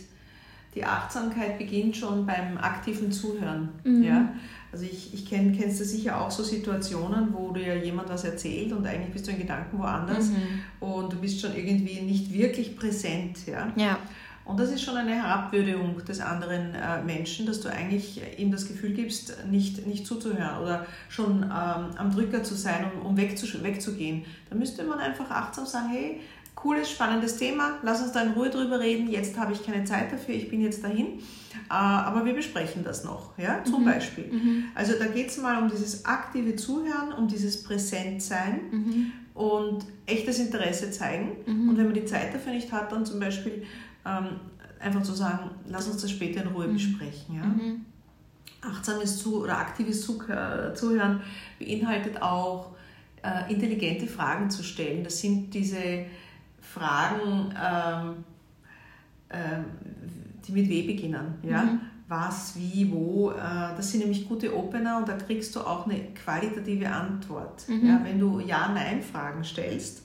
die 0.75 0.85
Achtsamkeit 0.85 1.59
beginnt 1.59 1.97
schon 1.97 2.25
beim 2.25 2.57
aktiven 2.59 3.11
Zuhören. 3.11 3.71
Mhm. 3.85 4.03
Ja? 4.03 4.33
Also 4.73 4.85
ich, 4.85 5.13
ich 5.13 5.27
kenn, 5.29 5.57
kennst 5.57 5.81
du 5.81 5.85
sicher 5.85 6.21
auch 6.21 6.31
so 6.31 6.45
Situationen, 6.45 7.35
wo 7.35 7.51
dir 7.51 7.77
jemand 7.77 8.09
was 8.09 8.25
erzählt 8.25 8.73
und 8.73 8.87
eigentlich 8.87 9.13
bist 9.13 9.27
du 9.27 9.33
in 9.33 9.39
Gedanken 9.39 9.79
woanders 9.79 10.29
mhm. 10.29 10.61
und 10.81 11.13
du 11.13 11.17
bist 11.17 11.41
schon 11.41 11.57
irgendwie 11.57 12.01
nicht 12.01 12.33
wirklich 12.33 12.77
präsent. 12.77 13.47
Ja? 13.47 13.73
ja. 13.75 13.99
Und 14.45 14.59
das 14.59 14.71
ist 14.71 14.83
schon 14.83 14.97
eine 14.97 15.15
Herabwürdigung 15.15 16.05
des 16.05 16.21
anderen 16.21 16.75
äh, 16.75 17.03
Menschen, 17.05 17.47
dass 17.47 17.61
du 17.61 17.69
eigentlich 17.69 18.21
ihm 18.39 18.51
das 18.51 18.67
Gefühl 18.67 18.95
gibst, 18.95 19.37
nicht, 19.49 19.87
nicht 19.87 20.07
zuzuhören 20.07 20.61
oder 20.61 20.87
schon 21.09 21.43
ähm, 21.43 21.51
am 21.97 22.11
Drücker 22.13 22.43
zu 22.43 22.55
sein, 22.55 22.87
um, 22.93 23.07
um 23.07 23.17
wegzu, 23.17 23.47
wegzugehen. 23.63 24.25
Da 24.49 24.57
müsste 24.57 24.83
man 24.83 24.99
einfach 24.99 25.31
achtsam 25.31 25.67
sagen, 25.67 25.91
hey, 25.91 26.21
cooles, 26.61 26.91
spannendes 26.91 27.37
Thema, 27.37 27.79
lass 27.83 28.03
uns 28.03 28.13
da 28.13 28.23
in 28.23 28.33
Ruhe 28.33 28.51
drüber 28.51 28.81
reden, 28.81 29.09
jetzt 29.09 29.39
habe 29.39 29.53
ich 29.53 29.65
keine 29.65 29.85
Zeit 29.85 30.13
dafür, 30.13 30.35
ich 30.35 30.51
bin 30.51 30.61
jetzt 30.61 30.85
dahin, 30.85 31.19
äh, 31.69 31.73
aber 31.73 32.25
wir 32.25 32.35
besprechen 32.35 32.85
das 32.85 33.03
noch, 33.03 33.37
ja, 33.39 33.65
zum 33.65 33.81
mhm. 33.81 33.87
Beispiel. 33.87 34.31
Mhm. 34.31 34.65
Also 34.75 34.93
da 34.99 35.07
geht 35.07 35.29
es 35.29 35.39
mal 35.39 35.63
um 35.63 35.71
dieses 35.71 36.05
aktive 36.05 36.57
Zuhören, 36.57 37.13
um 37.17 37.29
dieses 37.29 37.63
Präsentsein 37.63 38.61
mhm. 38.71 39.13
und 39.35 39.87
echtes 40.05 40.39
Interesse 40.39 40.91
zeigen 40.91 41.37
mhm. 41.47 41.71
und 41.71 41.79
wenn 41.79 41.87
man 41.87 41.95
die 41.95 42.05
Zeit 42.05 42.35
dafür 42.35 42.53
nicht 42.53 42.71
hat, 42.73 42.93
dann 42.93 43.07
zum 43.07 43.21
Beispiel 43.21 43.65
ähm, 44.05 44.41
einfach 44.81 45.03
zu 45.03 45.15
sagen, 45.15 45.51
lass 45.67 45.89
uns 45.89 46.03
das 46.03 46.11
später 46.11 46.43
in 46.43 46.49
Ruhe 46.49 46.69
mhm. 46.69 46.75
besprechen, 46.75 47.37
ja. 47.37 47.45
Mhm. 47.45 47.87
Achtsames 48.63 49.17
Zu 49.17 49.43
oder 49.43 49.57
aktives 49.57 50.03
Zuhören 50.05 51.23
beinhaltet 51.59 52.21
auch, 52.21 52.73
äh, 53.23 53.51
intelligente 53.51 54.07
Fragen 54.07 54.51
zu 54.51 54.63
stellen. 54.63 55.03
Das 55.03 55.19
sind 55.19 55.55
diese 55.55 56.05
Fragen, 56.61 57.55
ähm, 57.61 58.25
ähm, 59.31 59.65
die 60.47 60.53
mit 60.53 60.69
W 60.69 60.83
beginnen. 60.83 61.35
Ja? 61.43 61.63
Mhm. 61.63 61.81
Was, 62.09 62.57
wie, 62.57 62.91
wo. 62.91 63.31
Äh, 63.31 63.77
das 63.77 63.91
sind 63.91 64.01
nämlich 64.01 64.29
gute 64.29 64.57
Opener 64.57 64.99
und 64.99 65.09
da 65.09 65.17
kriegst 65.17 65.55
du 65.55 65.61
auch 65.61 65.87
eine 65.87 66.01
qualitative 66.15 66.89
Antwort. 66.89 67.69
Mhm. 67.69 67.87
Ja? 67.87 68.01
Wenn 68.03 68.19
du 68.19 68.41
Ja-Nein-Fragen 68.41 69.45
stellst, 69.45 70.05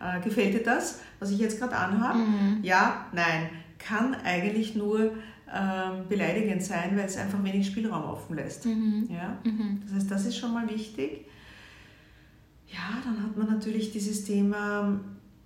äh, 0.00 0.20
gefällt 0.20 0.54
dir 0.54 0.62
das, 0.62 1.00
was 1.20 1.30
ich 1.30 1.38
jetzt 1.38 1.58
gerade 1.58 1.76
anhabe? 1.76 2.18
Mhm. 2.18 2.58
Ja, 2.62 3.06
nein. 3.12 3.48
Kann 3.78 4.14
eigentlich 4.24 4.74
nur 4.74 5.12
ähm, 5.52 6.08
beleidigend 6.08 6.62
sein, 6.62 6.96
weil 6.96 7.04
es 7.04 7.16
einfach 7.16 7.42
wenig 7.44 7.66
Spielraum 7.66 8.04
offen 8.04 8.34
lässt. 8.34 8.66
Mhm. 8.66 9.08
Ja? 9.10 9.38
Mhm. 9.44 9.82
Das 9.84 9.94
heißt, 9.94 10.10
das 10.10 10.26
ist 10.26 10.36
schon 10.38 10.52
mal 10.52 10.68
wichtig. 10.68 11.26
Ja, 12.66 13.00
dann 13.04 13.22
hat 13.22 13.36
man 13.36 13.46
natürlich 13.46 13.92
dieses 13.92 14.24
Thema 14.24 14.98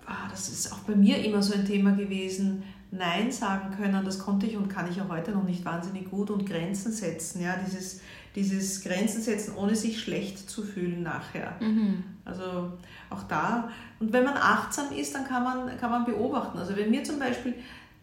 ah, 0.09 0.29
das 0.31 0.49
ist 0.49 0.73
auch 0.73 0.79
bei 0.81 0.97
mir 0.97 1.23
immer 1.25 1.43
so 1.43 1.55
ein 1.55 1.67
Thema 1.67 1.93
gewesen, 1.93 2.62
Nein 2.91 3.31
sagen 3.31 3.77
können, 3.77 4.03
das 4.05 4.19
konnte 4.19 4.47
ich 4.47 4.57
und 4.57 4.69
kann 4.69 4.91
ich 4.91 5.00
auch 5.03 5.11
heute 5.11 5.33
noch 5.33 5.45
nicht 5.45 5.62
wahnsinnig 5.65 6.11
gut 6.11 6.31
und 6.31 6.47
Grenzen 6.49 6.91
setzen, 6.91 7.43
ja, 7.43 7.55
dieses, 7.67 8.00
dieses 8.35 8.83
Grenzen 8.83 9.21
setzen, 9.21 9.55
ohne 9.57 9.77
sich 9.77 10.00
schlecht 10.00 10.49
zu 10.49 10.62
fühlen 10.62 11.03
nachher. 11.03 11.57
Mhm. 11.61 12.03
Also 12.25 12.73
auch 13.11 13.25
da, 13.25 13.71
und 14.00 14.12
wenn 14.15 14.25
man 14.25 14.38
achtsam 14.38 14.91
ist, 14.93 15.15
dann 15.15 15.27
kann 15.27 15.45
man, 15.45 15.79
kann 15.79 15.91
man 15.91 16.07
beobachten. 16.07 16.59
Also 16.59 16.77
wenn 16.77 16.91
mir 16.91 17.05
zum 17.05 17.19
Beispiel, 17.19 17.55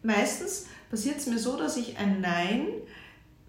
meistens 0.03 0.67
passiert 0.91 1.17
es 1.17 1.25
mir 1.25 1.39
so, 1.39 1.57
dass 1.57 1.77
ich 1.77 1.97
ein 1.97 2.21
Nein 2.21 2.67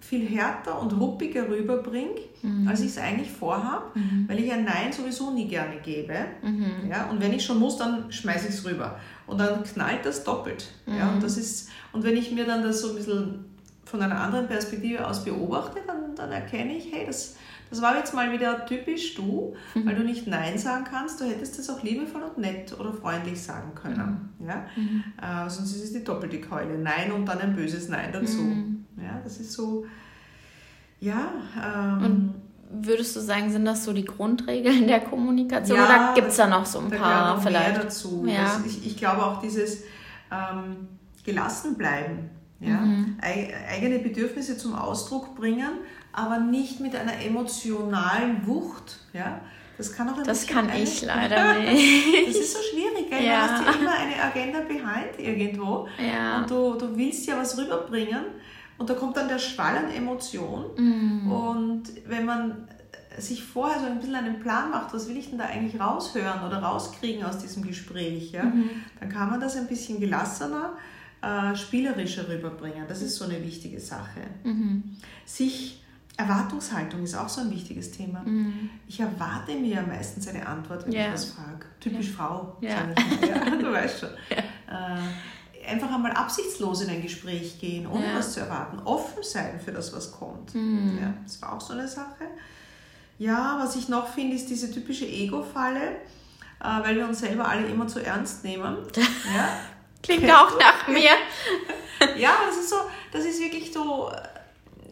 viel 0.07 0.29
härter 0.29 0.81
und 0.81 0.93
ruppiger 0.93 1.49
rüberbringe, 1.49 2.21
mhm. 2.43 2.69
als 2.69 2.81
ich 2.81 2.89
es 2.89 2.99
eigentlich 2.99 3.31
vorhabe, 3.31 3.99
mhm. 3.99 4.29
weil 4.29 4.39
ich 4.39 4.53
ein 4.53 4.65
Nein 4.65 4.93
sowieso 4.93 5.33
nie 5.33 5.49
gerne 5.49 5.77
gebe. 5.83 6.15
Mhm. 6.43 6.89
Ja, 6.89 7.11
und 7.11 7.21
wenn 7.21 7.33
ich 7.33 7.45
schon 7.45 7.59
muss, 7.59 7.77
dann 7.77 8.11
schmeiße 8.13 8.49
ich 8.49 8.55
es 8.55 8.65
rüber. 8.65 9.01
Und 9.27 9.39
dann 9.39 9.65
knallt 9.65 10.05
das 10.05 10.23
doppelt. 10.23 10.73
Ja, 10.87 11.09
und, 11.09 11.17
mhm. 11.17 11.21
das 11.21 11.37
ist, 11.37 11.71
und 11.93 12.05
wenn 12.05 12.17
ich 12.17 12.31
mir 12.31 12.47
dann 12.47 12.63
das 12.63 12.83
so 12.83 12.91
ein 12.91 12.97
bisschen 12.97 13.45
von 13.85 14.01
einer 14.01 14.21
anderen 14.21 14.47
Perspektive 14.47 15.07
aus 15.07 15.25
beobachte, 15.25 15.81
dann, 15.87 16.15
dann 16.15 16.31
erkenne 16.31 16.77
ich, 16.77 16.93
hey, 16.93 17.05
das, 17.05 17.37
das 17.71 17.83
war 17.83 17.97
jetzt 17.97 18.15
mal 18.15 18.31
wieder 18.31 18.65
typisch 18.65 19.17
du, 19.17 19.57
mhm. 19.75 19.87
weil 19.87 19.97
du 19.97 20.05
nicht 20.05 20.29
Nein 20.29 20.57
sagen 20.57 20.85
kannst. 20.89 21.21
Du 21.21 21.25
hättest 21.25 21.59
das 21.59 21.69
auch 21.69 21.83
liebevoll 21.83 22.23
und 22.23 22.39
nett 22.39 22.79
oder 22.79 22.93
freundlich 22.93 23.43
sagen 23.43 23.75
können. 23.75 24.31
Mhm. 24.39 24.47
Ja? 24.47 25.47
Äh, 25.47 25.51
sonst 25.51 25.75
ist 25.75 25.83
es 25.83 25.93
die 25.93 26.05
doppelte 26.05 26.41
Keule. 26.41 26.79
Nein 26.79 27.11
und 27.11 27.27
dann 27.27 27.41
ein 27.41 27.57
böses 27.57 27.89
Nein 27.89 28.11
dazu. 28.13 28.43
Mhm. 28.97 29.05
Ja, 29.05 29.21
das 29.23 29.39
ist 29.39 29.53
so, 29.53 29.87
ja. 31.01 31.33
Ähm, 31.63 32.05
und 32.05 32.35
würdest 32.71 33.15
du 33.17 33.21
sagen, 33.21 33.51
sind 33.51 33.65
das 33.65 33.85
so 33.85 33.93
die 33.93 34.05
Grundregeln 34.05 34.87
der 34.87 35.01
Kommunikation 35.01 35.79
ja, 35.79 35.85
oder 35.85 36.15
gibt 36.15 36.29
es 36.29 36.37
da 36.37 36.47
noch 36.47 36.67
so 36.67 36.81
ein 36.81 36.91
paar 36.91 37.41
vielleicht? 37.41 37.75
Mehr 37.75 37.83
dazu. 37.85 38.27
Ja. 38.27 38.61
ich, 38.67 38.87
ich 38.87 38.97
glaube 38.97 39.25
auch 39.25 39.41
dieses 39.41 39.83
ähm, 40.31 40.89
gelassen 41.25 41.77
bleiben. 41.77 42.31
Ja? 42.59 42.79
Mhm. 42.79 43.19
eigene 43.21 43.99
Bedürfnisse 43.99 44.57
zum 44.57 44.75
Ausdruck 44.75 45.37
bringen, 45.37 45.71
aber 46.13 46.39
nicht 46.39 46.81
mit 46.81 46.97
einer 46.97 47.21
emotionalen 47.23 48.47
Wucht. 48.47 49.01
Ja? 49.13 49.41
Das 49.77 49.93
kann 49.93 50.09
auch 50.09 50.17
ein 50.17 50.25
Das 50.25 50.47
kann 50.47 50.71
ich 50.75 51.03
leider 51.07 51.59
nicht. 51.59 52.29
Das 52.29 52.37
ist 52.37 52.55
so 52.55 52.59
schwierig, 52.71 53.11
gell? 53.11 53.23
Ja. 53.23 53.47
Du 53.47 53.53
hast 53.53 53.67
ja 53.67 53.81
immer 53.81 53.95
eine 53.95 54.23
Agenda 54.23 54.61
behind 54.61 55.19
irgendwo 55.19 55.87
ja. 55.99 56.39
und 56.39 56.51
du, 56.51 56.75
du 56.79 56.97
willst 56.97 57.27
ja 57.27 57.37
was 57.37 57.59
rüberbringen 57.59 58.25
und 58.79 58.91
da 58.91 58.95
kommt 58.95 59.17
dann 59.17 59.29
der 59.29 59.39
Schwall 59.39 59.77
an 59.77 59.91
Emotion 59.91 60.65
mhm. 60.77 61.31
und 61.31 61.83
wenn 62.07 62.25
man 62.25 62.69
sich 63.19 63.43
vorher 63.43 63.81
so 63.81 63.87
ein 63.87 63.99
bisschen 63.99 64.15
einen 64.15 64.41
Plan 64.41 64.71
macht, 64.71 64.93
was 64.93 65.09
will 65.09 65.17
ich 65.17 65.31
denn 65.31 65.39
da 65.39 65.47
eigentlich 65.47 65.81
raushören 65.81 66.45
oder 66.45 66.59
rauskriegen 66.59 67.25
aus 67.25 67.39
diesem 67.39 67.67
Gespräch, 67.67 68.33
ja? 68.33 68.45
Mhm. 68.45 68.71
dann 69.01 69.09
kann 69.09 69.31
man 69.31 69.41
das 69.41 69.57
ein 69.57 69.67
bisschen 69.67 70.01
gelassener 70.01 70.77
äh, 71.23 71.57
spielerischer 71.57 72.29
rüberbringen. 72.29 72.85
Das 72.89 73.03
ist 73.03 73.17
so 73.17 73.25
eine 73.25 73.43
wichtige 73.43 73.81
Sache. 73.81 74.21
Mhm. 74.45 74.97
Sich 75.25 75.83
Erwartungshaltung 76.17 77.03
ist 77.03 77.15
auch 77.15 77.29
so 77.29 77.43
ein 77.43 77.51
wichtiges 77.51 77.91
Thema. 77.91 78.21
Mhm. 78.21 78.71
Ich 78.87 79.01
erwarte 79.01 79.55
mir 79.55 79.83
meistens 79.83 80.29
eine 80.29 80.47
Antwort, 80.47 80.87
wenn 80.87 80.93
yeah. 80.93 81.09
ich 81.09 81.13
was 81.13 81.25
frage. 81.27 81.67
Typisch 81.81 82.09
yeah. 82.09 82.17
Frau, 82.17 82.57
yeah. 82.63 82.77
sage 82.79 82.95
ich 82.97 83.21
mal. 83.21 83.29
Ja, 83.29 83.57
du 83.61 83.73
weißt 83.73 84.01
schon. 84.01 84.09
Äh, 84.31 84.99
einfach 85.67 85.93
einmal 85.93 86.13
absichtslos 86.13 86.83
in 86.83 86.91
ein 86.91 87.03
Gespräch 87.03 87.59
gehen, 87.61 87.87
ohne 87.87 88.15
was 88.15 88.33
zu 88.33 88.41
erwarten. 88.41 88.79
Offen 88.85 89.23
sein 89.23 89.61
für 89.63 89.73
das, 89.73 89.93
was 89.93 90.13
kommt. 90.13 90.55
Mhm. 90.55 90.99
Ja, 91.01 91.15
das 91.25 91.41
war 91.43 91.55
auch 91.55 91.61
so 91.61 91.73
eine 91.73 91.89
Sache. 91.89 92.25
Ja, 93.19 93.59
was 93.61 93.77
ich 93.77 93.89
noch 93.89 94.09
finde, 94.09 94.37
ist 94.37 94.49
diese 94.51 94.71
typische 94.71 95.07
Ego-Falle, 95.07 95.97
äh, 96.61 96.83
weil 96.83 96.97
wir 96.97 97.09
uns 97.09 97.21
selber 97.21 97.49
alle 97.49 97.67
immer 97.67 97.87
zu 97.87 98.05
ernst 98.05 98.45
nehmen. 98.45 98.77
Ja? 99.35 99.49
Klingt 100.03 100.31
auch 100.31 100.57
nach 100.59 100.87
mir. 100.87 101.11
ja, 102.17 102.31
das 102.47 102.59
ist 102.59 102.71
so, 102.71 102.77
das 103.11 103.25
ist 103.25 103.41
wirklich 103.41 103.73
so, 103.73 104.13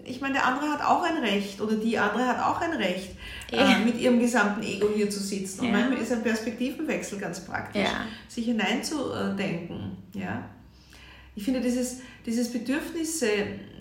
ich 0.04 0.20
meine, 0.20 0.34
der 0.34 0.46
andere 0.46 0.70
hat 0.70 0.82
auch 0.82 1.02
ein 1.02 1.18
Recht 1.18 1.60
oder 1.60 1.74
die 1.76 1.98
andere 1.98 2.26
hat 2.26 2.40
auch 2.40 2.60
ein 2.60 2.72
Recht, 2.72 3.10
ja. 3.50 3.76
äh, 3.76 3.84
mit 3.84 4.00
ihrem 4.00 4.18
gesamten 4.18 4.62
Ego 4.62 4.88
hier 4.94 5.08
zu 5.10 5.20
sitzen. 5.20 5.60
Und 5.60 5.66
ja. 5.66 5.72
manchmal 5.72 5.98
ist 5.98 6.12
ein 6.12 6.22
Perspektivenwechsel 6.22 7.18
ganz 7.18 7.40
praktisch, 7.40 7.82
ja. 7.82 8.06
sich 8.28 8.46
hineinzudenken. 8.46 9.96
Ja? 10.14 10.42
Ich 11.36 11.44
finde, 11.44 11.60
dieses, 11.60 12.00
dieses 12.26 12.52
Bedürfnisse 12.52 13.28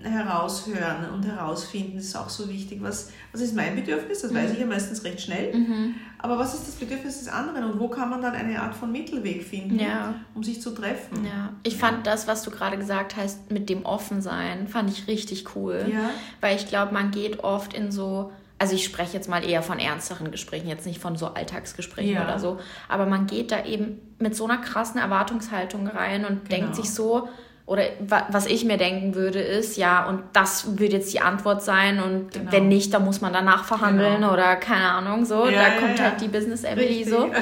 heraushören 0.02 1.10
und 1.14 1.24
herausfinden 1.24 1.98
ist 1.98 2.16
auch 2.16 2.30
so 2.30 2.50
wichtig. 2.50 2.82
Was, 2.82 3.12
was 3.32 3.42
ist 3.42 3.56
mein 3.56 3.76
Bedürfnis? 3.76 4.22
Das 4.22 4.32
mhm. 4.32 4.36
weiß 4.36 4.52
ich 4.54 4.60
ja 4.60 4.66
meistens 4.66 5.04
recht 5.04 5.22
schnell. 5.22 5.54
Mhm. 5.54 5.96
Aber 6.18 6.40
was 6.40 6.54
ist 6.54 6.68
das 6.68 6.76
Bedürfnis 6.76 7.20
des 7.20 7.28
anderen 7.28 7.64
und 7.66 7.80
wo 7.80 7.90
kann 7.90 8.10
man 8.10 8.22
dann 8.22 8.34
eine 8.34 8.62
Art 8.62 8.76
von 8.76 8.92
Mittelweg 8.92 9.44
finden, 9.44 9.80
ja. 9.80 10.16
um 10.34 10.44
sich 10.44 10.62
zu 10.62 10.72
treffen? 10.72 11.26
Ja. 11.26 11.54
Ich 11.64 11.78
fand 11.78 12.08
das, 12.08 12.28
was 12.28 12.44
du 12.44 12.50
gerade 12.50 12.78
gesagt 12.78 13.16
hast, 13.18 13.52
mit 13.52 13.70
dem 13.70 13.86
Offensein, 13.86 14.68
fand 14.68 14.90
ich 14.90 15.08
richtig 15.08 15.56
cool. 15.56 15.86
Ja. 15.92 16.10
Weil 16.42 16.56
ich 16.56 16.68
glaube, 16.68 16.94
man 16.94 17.12
geht 17.12 17.44
oft 17.44 17.74
in 17.74 17.92
so 17.92 18.32
also 18.64 18.76
ich 18.76 18.86
spreche 18.86 19.12
jetzt 19.12 19.28
mal 19.28 19.44
eher 19.44 19.62
von 19.62 19.78
ernsteren 19.78 20.32
Gesprächen, 20.32 20.70
jetzt 20.70 20.86
nicht 20.86 21.02
von 21.02 21.18
so 21.18 21.28
Alltagsgesprächen 21.28 22.14
ja. 22.14 22.24
oder 22.24 22.40
so, 22.40 22.60
aber 22.88 23.06
man 23.06 23.28
geht 23.28 23.52
da 23.52 23.66
eben 23.66 24.00
mit 24.20 24.38
so 24.38 24.46
einer 24.46 24.56
krassen 24.56 25.02
Erwartungshaltung 25.02 25.86
rein 25.86 26.24
und 26.24 26.48
genau. 26.48 26.62
denkt 26.62 26.78
sich 26.78 26.90
so, 26.94 27.28
oder 27.66 27.84
was 28.30 28.46
ich 28.46 28.64
mir 28.64 28.78
denken 28.78 29.16
würde, 29.16 29.40
ist, 29.40 29.76
ja, 29.76 30.08
und 30.08 30.22
das 30.32 30.80
wird 30.80 30.94
jetzt 30.94 31.14
die 31.14 31.20
Antwort 31.20 31.62
sein 31.62 32.02
und 32.02 32.32
genau. 32.32 32.54
wenn 32.54 32.70
nicht, 32.70 32.94
dann 32.94 33.04
muss 33.04 33.20
man 33.20 33.34
danach 33.34 33.66
verhandeln 33.66 34.22
genau. 34.22 34.32
oder 34.32 34.56
keine 34.56 34.88
Ahnung, 34.92 35.26
so. 35.26 35.46
Ja, 35.46 35.52
da 35.52 35.68
ja, 35.68 35.80
kommt 35.82 36.02
halt 36.02 36.22
die 36.22 36.30
Business 36.30 36.64
Emily 36.64 37.04
so. 37.04 37.30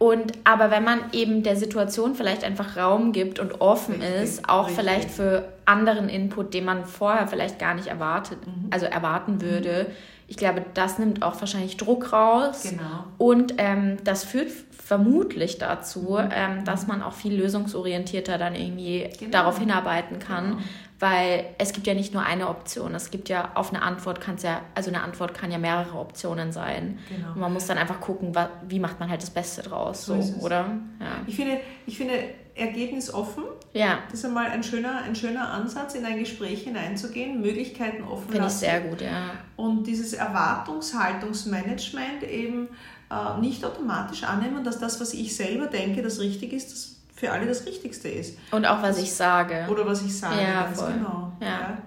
Und 0.00 0.34
aber 0.44 0.70
wenn 0.70 0.84
man 0.84 1.00
eben 1.10 1.42
der 1.42 1.56
Situation 1.56 2.14
vielleicht 2.14 2.44
einfach 2.44 2.76
Raum 2.76 3.10
gibt 3.10 3.40
und 3.40 3.60
offen 3.60 3.96
Richtig. 3.96 4.22
ist, 4.22 4.48
auch 4.48 4.68
Richtig. 4.68 4.78
vielleicht 4.78 5.10
für 5.10 5.48
anderen 5.64 6.08
Input, 6.08 6.54
den 6.54 6.64
man 6.64 6.84
vorher 6.84 7.26
vielleicht 7.26 7.58
gar 7.58 7.74
nicht 7.74 7.88
erwartet, 7.88 8.38
mhm. 8.46 8.68
also 8.70 8.86
erwarten 8.86 9.40
würde, 9.40 9.88
mhm 9.88 9.92
ich 10.28 10.36
glaube, 10.36 10.64
das 10.74 10.98
nimmt 10.98 11.22
auch 11.22 11.40
wahrscheinlich 11.40 11.78
Druck 11.78 12.12
raus. 12.12 12.62
Genau. 12.68 13.04
Und 13.16 13.54
ähm, 13.56 13.96
das 14.04 14.24
führt 14.24 14.50
vermutlich 14.70 15.58
dazu, 15.58 16.18
mhm. 16.20 16.30
ähm, 16.32 16.64
dass 16.64 16.86
man 16.86 17.02
auch 17.02 17.14
viel 17.14 17.34
lösungsorientierter 17.34 18.36
dann 18.36 18.54
irgendwie 18.54 19.08
genau. 19.18 19.32
darauf 19.32 19.58
hinarbeiten 19.58 20.18
kann. 20.18 20.50
Genau. 20.50 20.62
Weil 21.00 21.46
es 21.58 21.72
gibt 21.72 21.86
ja 21.86 21.94
nicht 21.94 22.12
nur 22.12 22.24
eine 22.24 22.48
Option. 22.48 22.94
Es 22.94 23.10
gibt 23.10 23.28
ja 23.28 23.52
auf 23.54 23.72
eine 23.72 23.82
Antwort 23.82 24.20
kann 24.20 24.34
es 24.34 24.42
ja, 24.42 24.62
also 24.74 24.90
eine 24.90 25.02
Antwort 25.02 25.32
kann 25.32 25.50
ja 25.50 25.58
mehrere 25.58 25.96
Optionen 25.98 26.52
sein. 26.52 26.98
Genau. 27.08 27.32
Und 27.34 27.40
man 27.40 27.52
muss 27.52 27.66
dann 27.66 27.78
einfach 27.78 28.00
gucken, 28.00 28.34
wie 28.66 28.80
macht 28.80 28.98
man 29.00 29.08
halt 29.08 29.22
das 29.22 29.30
Beste 29.30 29.62
draus, 29.62 30.04
so, 30.04 30.20
so 30.20 30.40
oder? 30.40 30.72
Ja. 31.00 31.06
Ich 31.26 31.36
finde, 31.36 31.60
ich 31.86 31.96
finde 31.96 32.14
ergebnisoffen. 32.54 33.44
Ja. 33.72 34.00
Das 34.10 34.20
ist 34.20 34.24
einmal 34.24 34.46
ein 34.46 34.62
schöner, 34.62 35.02
ein 35.02 35.14
schöner 35.14 35.52
Ansatz, 35.52 35.94
in 35.94 36.04
ein 36.04 36.18
Gespräch 36.18 36.62
hineinzugehen, 36.62 37.40
Möglichkeiten 37.40 38.02
offen 38.02 38.30
Finde 38.30 38.46
ich 38.46 38.52
sehr 38.52 38.80
gut, 38.80 39.00
ja. 39.00 39.30
Und 39.56 39.86
dieses 39.86 40.14
Erwartungshaltungsmanagement 40.14 42.22
eben 42.22 42.68
äh, 43.10 43.40
nicht 43.40 43.64
automatisch 43.64 44.24
annehmen, 44.24 44.64
dass 44.64 44.78
das, 44.78 45.00
was 45.00 45.14
ich 45.14 45.36
selber 45.36 45.66
denke, 45.66 46.02
das 46.02 46.20
richtig 46.20 46.52
ist, 46.52 46.72
das 46.72 46.96
für 47.14 47.32
alle 47.32 47.46
das 47.46 47.66
Richtigste 47.66 48.08
ist. 48.08 48.38
Und 48.52 48.64
auch 48.64 48.82
was 48.82 48.98
ich 48.98 49.12
sage. 49.12 49.66
Oder 49.70 49.86
was 49.86 50.02
ich 50.02 50.16
sage, 50.16 50.40
ja, 50.40 50.64
ganz 50.64 50.80
voll. 50.80 50.92
genau. 50.92 51.32
Ja. 51.40 51.46
ja. 51.46 51.78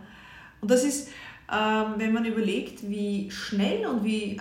Und 0.59 0.69
das 0.69 0.83
ist, 0.83 1.09
ähm, 1.51 1.93
wenn 1.97 2.13
man 2.13 2.25
überlegt, 2.25 2.87
wie 2.89 3.31
schnell 3.31 3.85
und 3.85 4.03
wie 4.03 4.37
äh, 4.37 4.39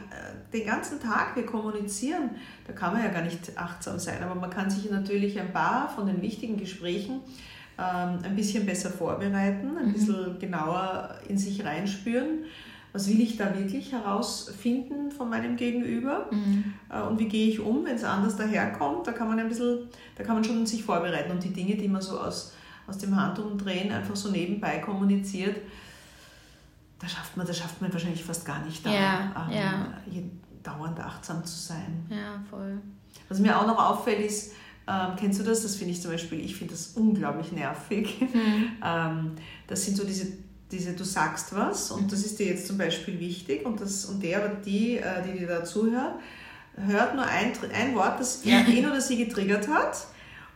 den 0.52 0.66
ganzen 0.66 1.00
Tag 1.00 1.36
wir 1.36 1.46
kommunizieren, 1.46 2.30
da 2.66 2.72
kann 2.72 2.92
man 2.92 3.02
ja 3.02 3.10
gar 3.10 3.22
nicht 3.22 3.56
achtsam 3.56 3.98
sein, 3.98 4.22
aber 4.22 4.34
man 4.34 4.50
kann 4.50 4.70
sich 4.70 4.90
natürlich 4.90 5.38
ein 5.40 5.52
paar 5.52 5.88
von 5.88 6.06
den 6.06 6.22
wichtigen 6.22 6.56
Gesprächen 6.56 7.20
ähm, 7.78 8.18
ein 8.22 8.36
bisschen 8.36 8.66
besser 8.66 8.90
vorbereiten, 8.90 9.76
ein 9.78 9.88
mhm. 9.88 9.92
bisschen 9.92 10.38
genauer 10.38 11.16
in 11.28 11.38
sich 11.38 11.64
reinspüren. 11.64 12.44
Was 12.92 13.08
will 13.08 13.20
ich 13.20 13.36
da 13.36 13.56
wirklich 13.56 13.92
herausfinden 13.92 15.12
von 15.12 15.30
meinem 15.30 15.56
Gegenüber? 15.56 16.26
Mhm. 16.30 16.74
Äh, 16.90 17.02
und 17.02 17.18
wie 17.20 17.28
gehe 17.28 17.48
ich 17.48 17.60
um, 17.60 17.84
wenn 17.84 17.94
es 17.94 18.04
anders 18.04 18.36
daherkommt? 18.36 19.06
Da 19.06 19.12
kann 19.12 19.28
man 19.28 19.38
ein 19.38 19.48
bisschen, 19.48 19.88
da 20.16 20.24
kann 20.24 20.34
man 20.34 20.44
schon 20.44 20.66
sich 20.66 20.82
vorbereiten 20.82 21.30
und 21.30 21.42
die 21.42 21.52
Dinge, 21.52 21.76
die 21.76 21.88
man 21.88 22.02
so 22.02 22.18
aus, 22.18 22.52
aus 22.88 22.98
dem 22.98 23.14
Handumdrehen 23.14 23.92
einfach 23.92 24.16
so 24.16 24.30
nebenbei 24.30 24.78
kommuniziert, 24.78 25.56
da 27.00 27.08
schafft 27.08 27.36
man, 27.36 27.46
das 27.46 27.58
schafft 27.58 27.80
man 27.80 27.92
wahrscheinlich 27.92 28.22
fast 28.22 28.44
gar 28.44 28.64
nicht, 28.64 28.84
da 28.84 28.92
ja, 28.92 29.48
ähm, 29.50 29.56
ja. 29.56 30.22
dauernd 30.62 31.00
achtsam 31.00 31.44
zu 31.44 31.58
sein. 31.58 32.06
Ja, 32.10 32.42
voll. 32.48 32.80
Was 33.28 33.38
mir 33.38 33.58
auch 33.58 33.66
noch 33.66 33.78
auffällt, 33.78 34.20
ist, 34.20 34.52
ähm, 34.86 35.12
kennst 35.16 35.40
du 35.40 35.44
das? 35.44 35.62
Das 35.62 35.76
finde 35.76 35.92
ich 35.94 36.02
zum 36.02 36.10
Beispiel, 36.10 36.40
ich 36.44 36.56
finde 36.56 36.74
das 36.74 36.88
unglaublich 36.88 37.52
nervig. 37.52 38.20
Mhm. 38.20 38.72
ähm, 38.84 39.32
das 39.66 39.84
sind 39.84 39.96
so 39.96 40.04
diese, 40.04 40.26
diese, 40.70 40.92
du 40.92 41.04
sagst 41.04 41.54
was 41.54 41.90
und 41.90 42.04
mhm. 42.04 42.08
das 42.08 42.20
ist 42.20 42.38
dir 42.38 42.46
jetzt 42.46 42.66
zum 42.66 42.76
Beispiel 42.76 43.18
wichtig 43.18 43.64
und, 43.64 43.80
das, 43.80 44.04
und 44.04 44.22
der 44.22 44.44
oder 44.44 44.54
die, 44.54 44.98
äh, 44.98 45.22
die 45.26 45.38
dir 45.38 45.48
da 45.48 45.64
zuhört, 45.64 46.14
hört 46.76 47.14
nur 47.14 47.24
ein, 47.24 47.52
ein 47.72 47.94
Wort, 47.94 48.20
das 48.20 48.44
er 48.44 48.66
ihn 48.68 48.86
oder 48.86 49.00
sie 49.00 49.16
getriggert 49.16 49.68
hat 49.68 50.06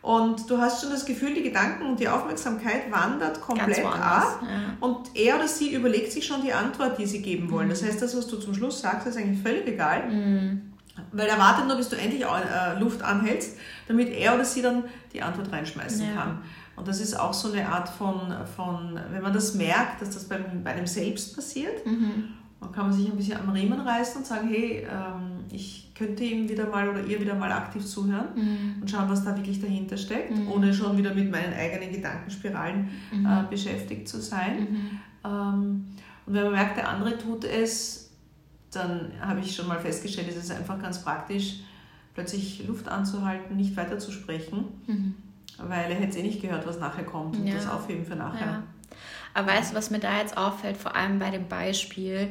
und 0.04 0.50
du 0.50 0.58
hast 0.58 0.82
schon 0.82 0.90
das 0.90 1.06
Gefühl, 1.06 1.32
die 1.32 1.42
Gedanken 1.42 1.86
und 1.86 1.98
die 1.98 2.10
Aufmerksamkeit 2.10 2.92
wandert 2.92 3.40
komplett 3.40 3.82
ab. 3.86 4.42
Ja. 4.42 4.48
Und 4.78 4.98
er 5.14 5.36
oder 5.36 5.48
sie 5.48 5.72
überlegt 5.72 6.12
sich 6.12 6.26
schon 6.26 6.42
die 6.42 6.52
Antwort, 6.52 6.98
die 6.98 7.06
sie 7.06 7.22
geben 7.22 7.50
wollen. 7.50 7.68
Mhm. 7.68 7.70
Das 7.70 7.82
heißt, 7.82 8.02
das, 8.02 8.14
was 8.14 8.26
du 8.26 8.36
zum 8.36 8.52
Schluss 8.52 8.82
sagst, 8.82 9.06
ist 9.06 9.16
eigentlich 9.16 9.40
völlig 9.40 9.66
egal. 9.66 10.10
Mhm. 10.10 10.74
Weil 11.10 11.26
er 11.26 11.38
wartet 11.38 11.66
nur, 11.68 11.78
bis 11.78 11.88
du 11.88 11.96
endlich 11.96 12.22
äh, 12.22 12.78
Luft 12.78 13.00
anhältst, 13.00 13.56
damit 13.88 14.12
er 14.12 14.34
oder 14.34 14.44
sie 14.44 14.60
dann 14.60 14.84
die 15.14 15.22
Antwort 15.22 15.50
reinschmeißen 15.50 16.06
ja. 16.06 16.14
kann. 16.14 16.42
Und 16.76 16.86
das 16.86 17.00
ist 17.00 17.18
auch 17.18 17.32
so 17.32 17.50
eine 17.50 17.66
Art 17.66 17.88
von, 17.88 18.34
von 18.56 19.00
wenn 19.10 19.22
man 19.22 19.32
das 19.32 19.54
merkt, 19.54 20.02
dass 20.02 20.10
das 20.10 20.24
beim, 20.24 20.62
bei 20.62 20.72
einem 20.72 20.86
selbst 20.86 21.34
passiert, 21.34 21.86
mhm. 21.86 22.24
dann 22.60 22.72
kann 22.72 22.90
man 22.90 22.92
sich 22.92 23.10
ein 23.10 23.16
bisschen 23.16 23.38
am 23.38 23.48
Riemen 23.48 23.80
reißen 23.80 24.18
und 24.18 24.26
sagen, 24.26 24.48
hey, 24.48 24.86
ähm, 24.86 25.44
ich 25.50 25.83
könnte 25.94 26.24
ihm 26.24 26.48
wieder 26.48 26.66
mal 26.68 26.88
oder 26.88 27.04
ihr 27.04 27.20
wieder 27.20 27.34
mal 27.34 27.52
aktiv 27.52 27.84
zuhören 27.84 28.28
mhm. 28.34 28.82
und 28.82 28.90
schauen, 28.90 29.08
was 29.08 29.24
da 29.24 29.36
wirklich 29.36 29.60
dahinter 29.60 29.96
steckt, 29.96 30.36
mhm. 30.36 30.50
ohne 30.50 30.74
schon 30.74 30.98
wieder 30.98 31.14
mit 31.14 31.30
meinen 31.30 31.54
eigenen 31.54 31.92
Gedankenspiralen 31.92 32.88
mhm. 33.12 33.26
äh, 33.26 33.44
beschäftigt 33.48 34.08
zu 34.08 34.20
sein. 34.20 34.60
Mhm. 34.60 35.00
Ähm, 35.24 35.84
und 36.26 36.34
wenn 36.34 36.44
man 36.44 36.52
merkt, 36.52 36.76
der 36.78 36.88
andere 36.88 37.16
tut 37.16 37.44
es, 37.44 38.10
dann 38.72 39.12
habe 39.20 39.40
ich 39.40 39.54
schon 39.54 39.68
mal 39.68 39.78
festgestellt, 39.78 40.28
es 40.28 40.36
ist 40.36 40.50
einfach 40.50 40.80
ganz 40.82 41.02
praktisch, 41.02 41.60
plötzlich 42.14 42.66
Luft 42.66 42.88
anzuhalten, 42.88 43.56
nicht 43.56 43.76
weiter 43.76 43.98
zu 43.98 44.10
sprechen, 44.10 44.64
mhm. 44.86 45.14
weil 45.58 45.90
er 45.90 45.96
hätte 45.96 46.10
es 46.10 46.16
eh 46.16 46.22
nicht 46.22 46.42
gehört, 46.42 46.66
was 46.66 46.80
nachher 46.80 47.04
kommt 47.04 47.36
und 47.36 47.46
ja. 47.46 47.54
das 47.54 47.68
aufheben 47.68 48.04
für 48.04 48.16
nachher. 48.16 48.46
Ja. 48.46 48.62
Aber 49.34 49.48
weißt 49.48 49.72
du, 49.72 49.76
was 49.76 49.90
mir 49.90 49.98
da 49.98 50.18
jetzt 50.18 50.36
auffällt, 50.36 50.76
vor 50.76 50.94
allem 50.96 51.18
bei 51.18 51.30
dem 51.30 51.48
Beispiel, 51.48 52.30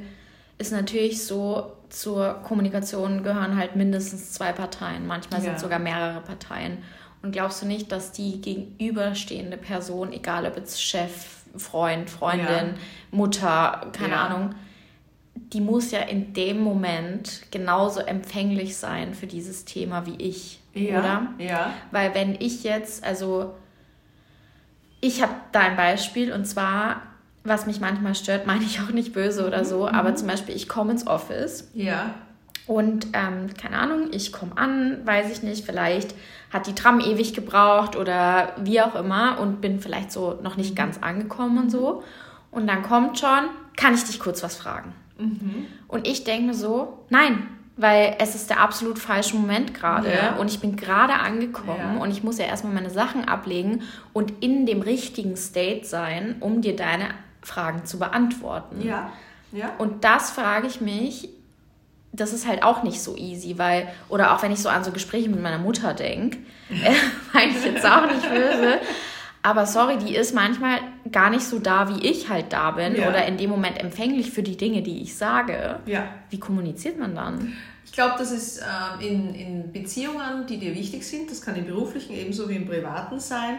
ist 0.63 0.71
natürlich 0.71 1.23
so, 1.23 1.73
zur 1.89 2.35
Kommunikation 2.43 3.21
gehören 3.21 3.57
halt 3.57 3.75
mindestens 3.75 4.31
zwei 4.31 4.51
Parteien. 4.51 5.05
Manchmal 5.05 5.41
ja. 5.41 5.45
sind 5.45 5.59
sogar 5.59 5.77
mehrere 5.77 6.21
Parteien. 6.21 6.79
Und 7.21 7.33
glaubst 7.33 7.61
du 7.61 7.67
nicht, 7.67 7.91
dass 7.91 8.11
die 8.11 8.41
gegenüberstehende 8.41 9.57
Person, 9.57 10.11
egal 10.11 10.45
ob 10.45 10.57
jetzt 10.57 10.81
Chef, 10.81 11.11
Freund, 11.55 12.09
Freundin, 12.09 12.47
ja. 12.47 12.73
Mutter, 13.11 13.91
keine 13.93 14.13
ja. 14.13 14.25
Ahnung, 14.25 14.55
die 15.35 15.61
muss 15.61 15.91
ja 15.91 15.99
in 15.99 16.33
dem 16.33 16.61
Moment 16.61 17.43
genauso 17.51 17.99
empfänglich 17.99 18.77
sein 18.77 19.13
für 19.13 19.27
dieses 19.27 19.65
Thema 19.65 20.05
wie 20.05 20.15
ich, 20.15 20.61
ja. 20.73 20.99
oder? 20.99 21.27
Ja. 21.37 21.73
Weil 21.91 22.15
wenn 22.15 22.35
ich 22.39 22.63
jetzt, 22.63 23.03
also 23.03 23.53
ich 24.99 25.21
habe 25.21 25.33
da 25.51 25.59
ein 25.59 25.75
Beispiel 25.75 26.31
und 26.31 26.45
zwar, 26.45 27.01
was 27.43 27.65
mich 27.65 27.79
manchmal 27.79 28.15
stört, 28.15 28.47
meine 28.47 28.63
ich 28.63 28.81
auch 28.81 28.91
nicht 28.91 29.13
böse 29.13 29.45
oder 29.45 29.65
so, 29.65 29.81
mhm. 29.81 29.95
aber 29.95 30.15
zum 30.15 30.27
Beispiel, 30.27 30.55
ich 30.55 30.69
komme 30.69 30.91
ins 30.91 31.07
Office. 31.07 31.69
Ja. 31.73 32.15
Und 32.65 33.07
ähm, 33.11 33.53
keine 33.59 33.77
Ahnung, 33.77 34.07
ich 34.11 34.31
komme 34.31 34.57
an, 34.57 35.05
weiß 35.05 35.29
ich 35.31 35.43
nicht, 35.43 35.65
vielleicht 35.65 36.15
hat 36.51 36.67
die 36.67 36.75
Tram 36.75 37.01
ewig 37.01 37.33
gebraucht 37.33 37.97
oder 37.97 38.53
wie 38.57 38.79
auch 38.79 38.95
immer 38.95 39.39
und 39.39 39.59
bin 39.59 39.79
vielleicht 39.79 40.11
so 40.13 40.39
noch 40.41 40.55
nicht 40.55 40.75
ganz 40.75 40.99
angekommen 40.99 41.57
und 41.57 41.69
so. 41.69 42.03
Und 42.51 42.67
dann 42.67 42.83
kommt 42.83 43.19
schon, 43.19 43.49
kann 43.75 43.93
ich 43.95 44.05
dich 44.05 44.19
kurz 44.19 44.43
was 44.43 44.55
fragen? 44.55 44.93
Mhm. 45.17 45.65
Und 45.89 46.07
ich 46.07 46.23
denke 46.23 46.47
mir 46.47 46.53
so, 46.53 47.05
nein, 47.09 47.47
weil 47.75 48.15
es 48.19 48.35
ist 48.35 48.49
der 48.49 48.61
absolut 48.61 48.99
falsche 48.99 49.35
Moment 49.35 49.73
gerade 49.73 50.13
ja. 50.13 50.35
und 50.35 50.49
ich 50.49 50.59
bin 50.59 50.75
gerade 50.75 51.13
angekommen 51.13 51.95
ja. 51.95 52.01
und 52.01 52.11
ich 52.11 52.23
muss 52.23 52.37
ja 52.37 52.45
erstmal 52.45 52.73
meine 52.73 52.91
Sachen 52.91 53.25
ablegen 53.27 53.81
und 54.13 54.43
in 54.43 54.65
dem 54.65 54.81
richtigen 54.81 55.35
State 55.35 55.85
sein, 55.85 56.35
um 56.39 56.61
dir 56.61 56.75
deine 56.75 57.09
Fragen 57.43 57.85
zu 57.85 57.99
beantworten. 57.99 58.81
Ja. 58.81 59.11
Ja. 59.51 59.73
Und 59.77 60.03
das 60.03 60.31
frage 60.31 60.67
ich 60.67 60.81
mich, 60.81 61.29
das 62.11 62.33
ist 62.33 62.47
halt 62.47 62.63
auch 62.63 62.83
nicht 62.83 63.01
so 63.01 63.15
easy, 63.15 63.57
weil, 63.57 63.87
oder 64.09 64.33
auch 64.33 64.43
wenn 64.43 64.51
ich 64.51 64.59
so 64.59 64.69
an 64.69 64.83
so 64.83 64.91
Gespräche 64.91 65.29
mit 65.29 65.41
meiner 65.41 65.57
Mutter 65.57 65.93
denke, 65.93 66.37
äh, 66.69 66.93
meine 67.33 67.51
ich 67.51 67.63
jetzt 67.63 67.85
auch 67.85 68.05
nicht 68.05 68.29
böse, 68.29 68.79
aber 69.41 69.65
sorry, 69.65 69.97
die 69.97 70.15
ist 70.15 70.33
manchmal 70.33 70.79
gar 71.11 71.29
nicht 71.29 71.43
so 71.43 71.59
da, 71.59 71.89
wie 71.89 72.07
ich 72.07 72.29
halt 72.29 72.53
da 72.53 72.71
bin 72.71 72.95
ja. 72.95 73.09
oder 73.09 73.25
in 73.25 73.37
dem 73.37 73.49
Moment 73.49 73.79
empfänglich 73.79 74.31
für 74.31 74.41
die 74.41 74.55
Dinge, 74.55 74.81
die 74.81 75.01
ich 75.01 75.15
sage. 75.15 75.79
Ja. 75.85 76.07
Wie 76.29 76.39
kommuniziert 76.39 76.97
man 76.97 77.13
dann? 77.13 77.53
Ich 77.83 77.91
glaube, 77.91 78.15
das 78.17 78.31
ist 78.31 78.59
äh, 78.59 79.05
in, 79.05 79.35
in 79.35 79.71
Beziehungen, 79.71 80.47
die 80.47 80.57
dir 80.57 80.73
wichtig 80.73 81.05
sind, 81.05 81.29
das 81.29 81.41
kann 81.41 81.55
im 81.55 81.65
beruflichen 81.65 82.15
ebenso 82.15 82.47
wie 82.47 82.55
im 82.55 82.65
privaten 82.65 83.19
sein, 83.19 83.57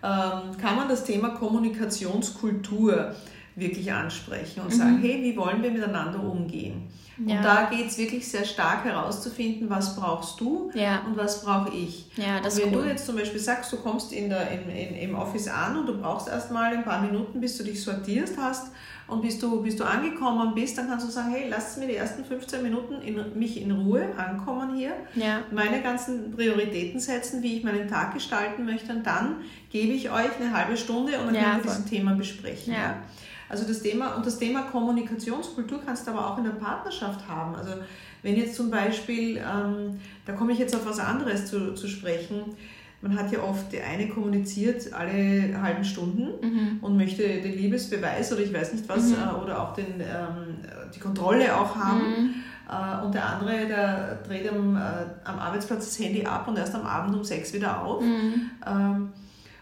kann 0.00 0.76
man 0.76 0.88
das 0.88 1.04
Thema 1.04 1.30
Kommunikationskultur 1.30 3.14
wirklich 3.54 3.92
ansprechen 3.92 4.60
und 4.60 4.70
mhm. 4.70 4.78
sagen, 4.78 4.98
hey, 4.98 5.22
wie 5.22 5.36
wollen 5.36 5.62
wir 5.62 5.70
miteinander 5.70 6.22
umgehen? 6.22 6.88
Ja. 7.24 7.36
Und 7.36 7.44
da 7.44 7.70
geht 7.70 7.86
es 7.86 7.98
wirklich 7.98 8.28
sehr 8.28 8.44
stark 8.44 8.84
herauszufinden, 8.84 9.70
was 9.70 9.96
brauchst 9.96 10.40
du 10.40 10.70
ja. 10.74 11.02
und 11.06 11.16
was 11.16 11.42
brauche 11.42 11.74
ich. 11.74 12.10
Ja, 12.16 12.40
das 12.40 12.58
und 12.58 12.66
wenn 12.66 12.74
cool. 12.74 12.82
du 12.84 12.88
jetzt 12.90 13.06
zum 13.06 13.16
Beispiel 13.16 13.40
sagst, 13.40 13.72
du 13.72 13.78
kommst 13.78 14.12
in 14.12 14.28
der, 14.28 14.50
in, 14.50 14.68
in, 14.68 14.94
im 14.96 15.14
Office 15.14 15.48
an 15.48 15.78
und 15.78 15.86
du 15.86 15.98
brauchst 15.98 16.28
erstmal 16.28 16.76
ein 16.76 16.84
paar 16.84 17.00
Minuten, 17.00 17.40
bis 17.40 17.56
du 17.56 17.64
dich 17.64 17.82
sortierst 17.82 18.36
hast 18.36 18.70
und 19.06 19.22
bis 19.22 19.38
du, 19.38 19.62
bis 19.62 19.76
du 19.76 19.84
angekommen 19.84 20.54
bist, 20.54 20.76
dann 20.76 20.88
kannst 20.88 21.06
du 21.06 21.10
sagen, 21.10 21.30
hey, 21.30 21.46
lass 21.48 21.76
mir 21.76 21.86
die 21.86 21.96
ersten 21.96 22.24
15 22.24 22.62
Minuten 22.62 23.00
in, 23.00 23.38
mich 23.38 23.60
in 23.60 23.70
Ruhe 23.70 24.08
ankommen 24.16 24.76
hier, 24.76 24.92
ja. 25.14 25.40
meine 25.50 25.80
ganzen 25.80 26.32
Prioritäten 26.32 27.00
setzen, 27.00 27.42
wie 27.42 27.58
ich 27.58 27.64
meinen 27.64 27.88
Tag 27.88 28.12
gestalten 28.14 28.66
möchte 28.66 28.92
und 28.92 29.06
dann 29.06 29.36
gebe 29.70 29.92
ich 29.92 30.10
euch 30.10 30.36
eine 30.40 30.52
halbe 30.52 30.76
Stunde 30.76 31.18
und 31.18 31.26
dann 31.26 31.34
können 31.34 31.56
wir 31.56 31.62
dieses 31.62 31.84
Thema 31.86 32.14
besprechen. 32.14 32.74
Ja. 32.74 32.96
Also 33.48 33.66
das 33.66 33.80
Thema, 33.80 34.16
und 34.16 34.26
das 34.26 34.38
Thema 34.38 34.62
Kommunikationskultur 34.62 35.80
kannst 35.84 36.06
du 36.06 36.12
aber 36.12 36.30
auch 36.30 36.38
in 36.38 36.44
der 36.44 36.50
Partnerschaft 36.52 37.26
haben. 37.28 37.54
Also 37.54 37.72
wenn 38.22 38.36
jetzt 38.36 38.56
zum 38.56 38.70
Beispiel, 38.70 39.36
ähm, 39.38 40.00
da 40.24 40.32
komme 40.32 40.52
ich 40.52 40.58
jetzt 40.58 40.74
auf 40.74 40.86
was 40.86 40.98
anderes 40.98 41.46
zu, 41.46 41.74
zu 41.74 41.86
sprechen, 41.86 42.56
man 43.02 43.16
hat 43.16 43.30
ja 43.30 43.42
oft, 43.42 43.72
der 43.72 43.86
eine 43.86 44.08
kommuniziert 44.08 44.92
alle 44.92 45.60
halben 45.60 45.84
Stunden 45.84 46.28
mhm. 46.40 46.78
und 46.80 46.96
möchte 46.96 47.22
den 47.22 47.56
Liebesbeweis 47.56 48.32
oder 48.32 48.42
ich 48.42 48.52
weiß 48.52 48.72
nicht 48.72 48.88
was, 48.88 49.08
mhm. 49.08 49.14
äh, 49.14 49.42
oder 49.42 49.62
auch 49.62 49.74
den, 49.74 50.00
ähm, 50.00 50.56
die 50.94 50.98
Kontrolle 50.98 51.56
auch 51.56 51.76
haben. 51.76 52.00
Mhm. 52.00 52.34
Äh, 52.68 53.04
und 53.04 53.14
der 53.14 53.26
andere, 53.26 53.66
der 53.66 54.18
dreht 54.26 54.50
am, 54.50 54.76
äh, 54.76 54.80
am 55.24 55.38
Arbeitsplatz 55.38 55.84
das 55.84 55.98
Handy 55.98 56.24
ab 56.24 56.48
und 56.48 56.58
erst 56.58 56.74
am 56.74 56.86
Abend 56.86 57.14
um 57.14 57.22
sechs 57.22 57.52
wieder 57.52 57.84
auf. 57.84 58.02
Mhm. 58.02 58.50
Ähm, 58.66 59.12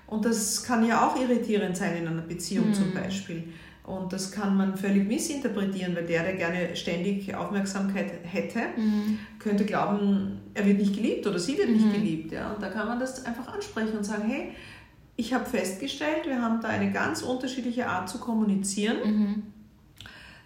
und 0.06 0.24
das 0.24 0.62
kann 0.62 0.86
ja 0.86 1.06
auch 1.06 1.20
irritierend 1.20 1.76
sein 1.76 1.96
in 1.96 2.06
einer 2.06 2.22
Beziehung 2.22 2.72
zum 2.72 2.90
mhm. 2.90 2.94
Beispiel. 2.94 3.52
Und 3.84 4.14
das 4.14 4.32
kann 4.32 4.56
man 4.56 4.78
völlig 4.78 5.06
missinterpretieren, 5.06 5.94
weil 5.94 6.06
der, 6.06 6.22
der 6.22 6.36
gerne 6.36 6.74
ständig 6.74 7.34
Aufmerksamkeit 7.34 8.12
hätte, 8.22 8.60
mhm. 8.76 9.18
könnte 9.38 9.66
glauben, 9.66 10.40
er 10.54 10.64
wird 10.64 10.78
nicht 10.78 10.94
geliebt 10.94 11.26
oder 11.26 11.38
sie 11.38 11.58
wird 11.58 11.68
mhm. 11.68 11.74
nicht 11.74 11.92
geliebt. 11.92 12.32
Ja? 12.32 12.52
Und 12.52 12.62
da 12.62 12.70
kann 12.70 12.88
man 12.88 12.98
das 12.98 13.26
einfach 13.26 13.46
ansprechen 13.52 13.98
und 13.98 14.04
sagen, 14.04 14.22
hey, 14.26 14.52
ich 15.16 15.34
habe 15.34 15.44
festgestellt, 15.44 16.26
wir 16.26 16.40
haben 16.40 16.62
da 16.62 16.68
eine 16.68 16.92
ganz 16.92 17.22
unterschiedliche 17.22 17.86
Art 17.86 18.08
zu 18.08 18.18
kommunizieren. 18.18 18.96
Mhm. 19.04 19.42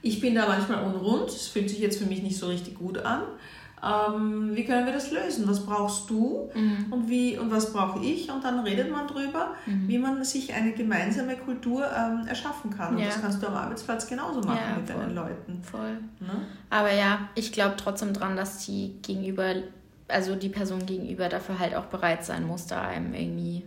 Ich 0.03 0.21
bin 0.21 0.35
da 0.35 0.49
manchmal 0.49 0.85
unrund, 0.85 1.29
es 1.29 1.47
fühlt 1.47 1.71
sich 1.71 1.79
jetzt 1.79 1.99
für 1.99 2.07
mich 2.07 2.23
nicht 2.23 2.39
so 2.39 2.49
richtig 2.49 2.75
gut 2.75 2.99
an 2.99 3.23
ähm, 3.83 4.51
wie 4.55 4.65
können 4.65 4.87
wir 4.87 4.93
das 4.93 5.11
lösen? 5.11 5.49
Was 5.49 5.65
brauchst 5.65 6.11
du 6.11 6.51
mhm. 6.55 6.87
und, 6.91 7.09
wie, 7.09 7.39
und 7.39 7.51
was 7.51 7.73
brauche 7.73 8.05
ich? 8.05 8.31
Und 8.31 8.43
dann 8.43 8.61
redet 8.61 8.91
man 8.91 9.07
darüber, 9.07 9.55
mhm. 9.67 9.89
wie 9.89 9.99
man 9.99 10.25
sich 10.25 10.53
eine 10.53 10.73
gemeinsame 10.73 11.37
Kultur 11.37 11.87
ähm, 11.87 12.27
erschaffen 12.27 12.71
kann. 12.71 12.95
Und 12.95 13.01
ja. 13.01 13.07
das 13.07 13.21
kannst 13.21 13.43
du 13.43 13.47
am 13.47 13.55
Arbeitsplatz 13.55 14.09
genauso 14.09 14.41
machen 14.41 14.61
ja, 14.69 14.77
mit 14.77 14.91
voll. 14.91 15.01
deinen 15.01 15.15
Leuten. 15.15 15.63
Voll. 15.63 15.99
Ne? 16.21 16.47
Aber 16.71 16.93
ja, 16.93 17.29
ich 17.35 17.53
glaube 17.53 17.77
trotzdem 17.77 18.13
dran, 18.13 18.37
dass 18.37 18.65
die 18.67 18.97
gegenüber, 19.03 19.55
also 20.09 20.35
die 20.35 20.49
Person 20.49 20.85
gegenüber 20.87 21.29
dafür 21.29 21.59
halt 21.59 21.75
auch 21.75 21.87
bereit 21.87 22.25
sein 22.25 22.47
muss, 22.47 22.67
da 22.67 22.83
einem 22.83 23.15
irgendwie 23.15 23.65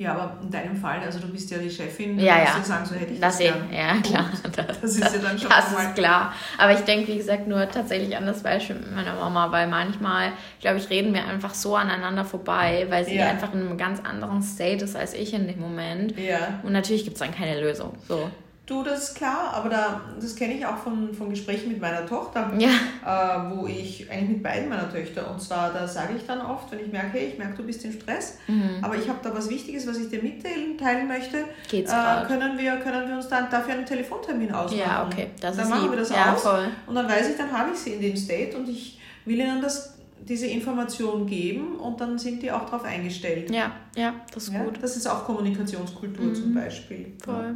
ja, 0.00 0.14
aber 0.14 0.38
in 0.42 0.50
deinem 0.50 0.74
Fall, 0.74 1.00
also 1.00 1.18
du 1.18 1.28
bist 1.28 1.50
ja 1.50 1.58
die 1.58 1.68
Chefin, 1.68 2.18
ja, 2.18 2.38
ja. 2.38 2.56
du 2.58 2.64
sagen, 2.64 2.86
so 2.86 2.94
hätte 2.94 3.12
ich 3.12 3.20
das, 3.20 3.36
das 3.36 3.46
gern. 3.46 3.70
Ja, 3.70 4.00
klar. 4.00 4.30
Das, 4.56 4.80
das, 4.80 4.96
ist 4.96 5.14
ja 5.14 5.20
dann 5.20 5.38
schon 5.38 5.50
Das 5.50 5.72
mal 5.72 5.88
ist 5.88 5.94
klar. 5.94 6.32
Aber 6.56 6.72
ich 6.72 6.80
denke, 6.80 7.08
wie 7.08 7.18
gesagt, 7.18 7.46
nur 7.46 7.68
tatsächlich 7.68 8.16
an 8.16 8.24
das 8.24 8.42
Beispiel 8.42 8.76
mit 8.76 8.94
meiner 8.94 9.14
Mama, 9.16 9.52
weil 9.52 9.66
manchmal, 9.66 10.32
glaube 10.62 10.78
ich, 10.78 10.88
reden 10.88 11.12
wir 11.12 11.26
einfach 11.26 11.52
so 11.52 11.76
aneinander 11.76 12.24
vorbei, 12.24 12.86
weil 12.88 13.04
sie 13.04 13.16
ja. 13.16 13.28
einfach 13.28 13.52
in 13.52 13.60
einem 13.60 13.76
ganz 13.76 14.00
anderen 14.02 14.42
State 14.42 14.82
ist 14.82 14.96
als 14.96 15.12
ich 15.12 15.34
in 15.34 15.46
dem 15.46 15.60
Moment. 15.60 16.18
Ja. 16.18 16.60
Und 16.62 16.72
natürlich 16.72 17.04
gibt 17.04 17.16
es 17.16 17.20
dann 17.20 17.34
keine 17.34 17.60
Lösung. 17.60 17.92
So. 18.08 18.30
Du, 18.70 18.84
das 18.84 19.14
klar, 19.14 19.52
aber 19.52 19.68
da, 19.68 20.00
das 20.20 20.36
kenne 20.36 20.54
ich 20.54 20.64
auch 20.64 20.76
von, 20.76 21.12
von 21.12 21.28
Gesprächen 21.28 21.70
mit 21.70 21.80
meiner 21.80 22.06
Tochter, 22.06 22.52
ja. 22.56 22.68
äh, 22.68 23.50
wo 23.50 23.66
ich 23.66 24.08
eigentlich 24.08 24.28
mit 24.28 24.42
beiden 24.44 24.68
meiner 24.68 24.88
Töchter, 24.88 25.28
und 25.28 25.42
zwar 25.42 25.72
da 25.72 25.88
sage 25.88 26.14
ich 26.16 26.24
dann 26.24 26.40
oft, 26.40 26.70
wenn 26.70 26.78
ich 26.78 26.92
merke, 26.92 27.18
hey, 27.18 27.30
ich 27.32 27.36
merke, 27.38 27.56
du 27.56 27.62
bist 27.64 27.84
im 27.84 27.90
Stress, 27.90 28.38
mhm. 28.46 28.76
aber 28.80 28.94
ich 28.94 29.08
habe 29.08 29.18
da 29.24 29.34
was 29.34 29.50
Wichtiges, 29.50 29.88
was 29.88 29.98
ich 29.98 30.08
dir 30.08 30.22
mitteilen 30.22 30.78
teilen 30.78 31.08
möchte, 31.08 31.46
Geht's 31.68 31.90
äh, 31.90 32.26
können, 32.28 32.56
wir, 32.56 32.76
können 32.76 33.08
wir 33.08 33.16
uns 33.16 33.26
dann 33.26 33.50
dafür 33.50 33.74
einen 33.74 33.86
Telefontermin 33.86 34.52
ausmachen. 34.52 34.78
Ja, 34.78 35.04
okay, 35.04 35.30
das 35.40 35.56
dann 35.56 35.64
ist 35.64 35.70
machen 35.70 35.82
lieb. 35.82 35.90
wir 35.90 35.98
das 35.98 36.10
ja, 36.10 36.32
aus 36.32 36.42
voll. 36.42 36.68
und 36.86 36.94
dann 36.94 37.08
weiß 37.08 37.28
ich, 37.28 37.36
dann 37.36 37.50
habe 37.50 37.72
ich 37.72 37.78
sie 37.80 37.94
in 37.94 38.00
dem 38.00 38.16
State 38.16 38.56
und 38.56 38.68
ich 38.68 39.00
will 39.24 39.40
ihnen 39.40 39.60
das 39.60 39.96
diese 40.20 40.46
Information 40.46 41.26
geben 41.26 41.74
und 41.80 42.00
dann 42.00 42.20
sind 42.20 42.40
die 42.40 42.52
auch 42.52 42.66
darauf 42.66 42.84
eingestellt. 42.84 43.50
Ja, 43.50 43.72
ja, 43.96 44.14
das 44.32 44.44
ist 44.44 44.54
ja, 44.54 44.62
gut. 44.62 44.78
Das 44.80 44.96
ist 44.96 45.08
auch 45.08 45.24
Kommunikationskultur 45.24 46.26
mhm. 46.26 46.34
zum 46.36 46.54
Beispiel. 46.54 47.14
Voll. 47.24 47.34
Ja. 47.34 47.54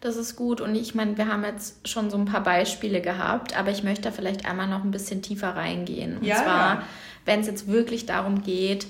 Das 0.00 0.16
ist 0.16 0.36
gut. 0.36 0.60
Und 0.60 0.74
ich 0.74 0.94
meine, 0.94 1.16
wir 1.16 1.28
haben 1.28 1.44
jetzt 1.44 1.88
schon 1.88 2.10
so 2.10 2.16
ein 2.16 2.26
paar 2.26 2.42
Beispiele 2.42 3.00
gehabt, 3.00 3.58
aber 3.58 3.70
ich 3.70 3.82
möchte 3.82 4.02
da 4.02 4.10
vielleicht 4.10 4.46
einmal 4.46 4.68
noch 4.68 4.84
ein 4.84 4.90
bisschen 4.90 5.22
tiefer 5.22 5.56
reingehen. 5.56 6.18
Und 6.18 6.24
ja, 6.24 6.36
zwar, 6.36 6.74
ja. 6.74 6.82
wenn 7.24 7.40
es 7.40 7.46
jetzt 7.46 7.68
wirklich 7.68 8.06
darum 8.06 8.42
geht, 8.42 8.86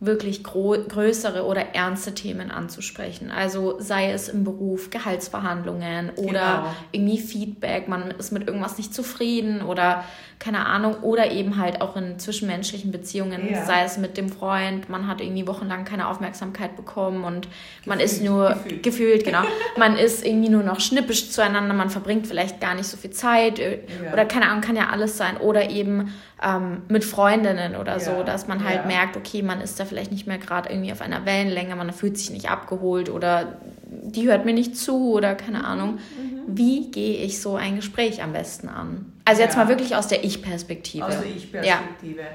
wirklich 0.00 0.44
größere 0.44 1.44
oder 1.44 1.74
ernste 1.74 2.14
Themen 2.14 2.52
anzusprechen. 2.52 3.32
Also 3.32 3.80
sei 3.80 4.12
es 4.12 4.28
im 4.28 4.44
Beruf, 4.44 4.90
Gehaltsverhandlungen 4.90 6.10
oder 6.10 6.28
genau. 6.28 6.74
irgendwie 6.92 7.18
Feedback, 7.18 7.88
man 7.88 8.12
ist 8.12 8.30
mit 8.30 8.46
irgendwas 8.46 8.78
nicht 8.78 8.94
zufrieden 8.94 9.60
oder 9.60 10.04
keine 10.38 10.66
Ahnung, 10.66 10.98
oder 11.02 11.32
eben 11.32 11.56
halt 11.56 11.80
auch 11.80 11.96
in 11.96 12.18
zwischenmenschlichen 12.18 12.92
Beziehungen, 12.92 13.50
ja. 13.50 13.64
sei 13.64 13.82
es 13.82 13.98
mit 13.98 14.16
dem 14.16 14.28
Freund, 14.28 14.88
man 14.88 15.08
hat 15.08 15.20
irgendwie 15.20 15.48
wochenlang 15.48 15.84
keine 15.84 16.08
Aufmerksamkeit 16.08 16.76
bekommen 16.76 17.24
und 17.24 17.46
gefühlt, 17.46 17.86
man 17.86 18.00
ist 18.00 18.22
nur 18.22 18.50
gefühlt, 18.50 18.82
gefühlt 18.84 19.24
genau, 19.24 19.42
man 19.76 19.96
ist 19.96 20.24
irgendwie 20.24 20.48
nur 20.48 20.62
noch 20.62 20.78
schnippisch 20.78 21.30
zueinander, 21.30 21.74
man 21.74 21.90
verbringt 21.90 22.26
vielleicht 22.26 22.60
gar 22.60 22.74
nicht 22.74 22.86
so 22.86 22.96
viel 22.96 23.10
Zeit 23.10 23.58
äh, 23.58 23.80
ja. 24.04 24.12
oder 24.12 24.24
keine 24.26 24.48
Ahnung, 24.48 24.60
kann 24.60 24.76
ja 24.76 24.90
alles 24.90 25.16
sein 25.16 25.38
oder 25.38 25.70
eben 25.70 26.12
ähm, 26.40 26.82
mit 26.88 27.04
Freundinnen 27.04 27.74
oder 27.74 27.94
ja. 27.94 28.00
so, 28.00 28.22
dass 28.22 28.46
man 28.46 28.62
halt 28.64 28.86
merkt, 28.86 29.16
okay, 29.16 29.42
man 29.42 29.60
ist 29.60 29.80
da 29.80 29.84
vielleicht 29.88 30.12
nicht 30.12 30.26
mehr 30.26 30.38
gerade 30.38 30.70
irgendwie 30.70 30.92
auf 30.92 31.00
einer 31.00 31.26
Wellenlänge, 31.26 31.74
man 31.76 31.92
fühlt 31.92 32.16
sich 32.18 32.30
nicht 32.30 32.50
abgeholt 32.50 33.10
oder 33.10 33.58
die 33.84 34.28
hört 34.28 34.44
mir 34.44 34.54
nicht 34.54 34.76
zu 34.76 35.14
oder 35.14 35.34
keine 35.34 35.64
Ahnung. 35.64 35.94
Mhm 35.94 36.38
wie 36.48 36.90
gehe 36.90 37.18
ich 37.18 37.40
so 37.40 37.56
ein 37.56 37.76
Gespräch 37.76 38.22
am 38.22 38.32
besten 38.32 38.68
an? 38.68 39.12
Also 39.24 39.42
jetzt 39.42 39.54
ja. 39.54 39.64
mal 39.64 39.68
wirklich 39.68 39.94
aus 39.94 40.08
der 40.08 40.24
Ich-Perspektive. 40.24 41.04
Aus 41.04 41.20
der 41.20 41.26
Ich-Perspektive. 41.26 42.20
Ja. 42.20 42.28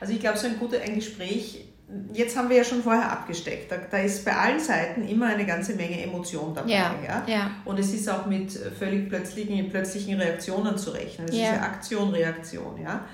Also 0.00 0.12
ich 0.12 0.20
glaube, 0.20 0.38
so 0.38 0.46
ein 0.46 0.58
gutes 0.58 0.80
ein 0.80 0.94
Gespräch 0.94 1.64
jetzt 2.12 2.36
haben 2.36 2.48
wir 2.48 2.56
ja 2.56 2.64
schon 2.64 2.82
vorher 2.82 3.10
abgesteckt. 3.10 3.70
Da, 3.70 3.76
da, 3.90 3.98
ist 3.98 4.24
bei 4.24 4.34
allen 4.34 4.58
Seiten 4.58 5.06
immer 5.06 5.26
eine 5.26 5.46
ganze 5.46 5.74
Menge 5.74 6.02
Emotion 6.02 6.52
dabei. 6.54 6.70
Ja, 6.70 7.22
ja? 7.26 7.50
Und 7.64 7.78
es 7.78 7.92
ist 7.92 8.08
auch 8.08 8.26
mit 8.26 8.52
völlig 8.52 9.08
plötzlichen, 9.08 9.68
plötzlichen 9.70 10.20
Reaktionen 10.20 10.78
zu 10.78 10.90
rechnen. 10.90 11.28
Es 11.28 11.34
ist 11.34 11.42
ja 11.42 11.60
Aktion, 11.60 12.10
Reaktion. 12.10 12.80
Ja? 12.82 13.04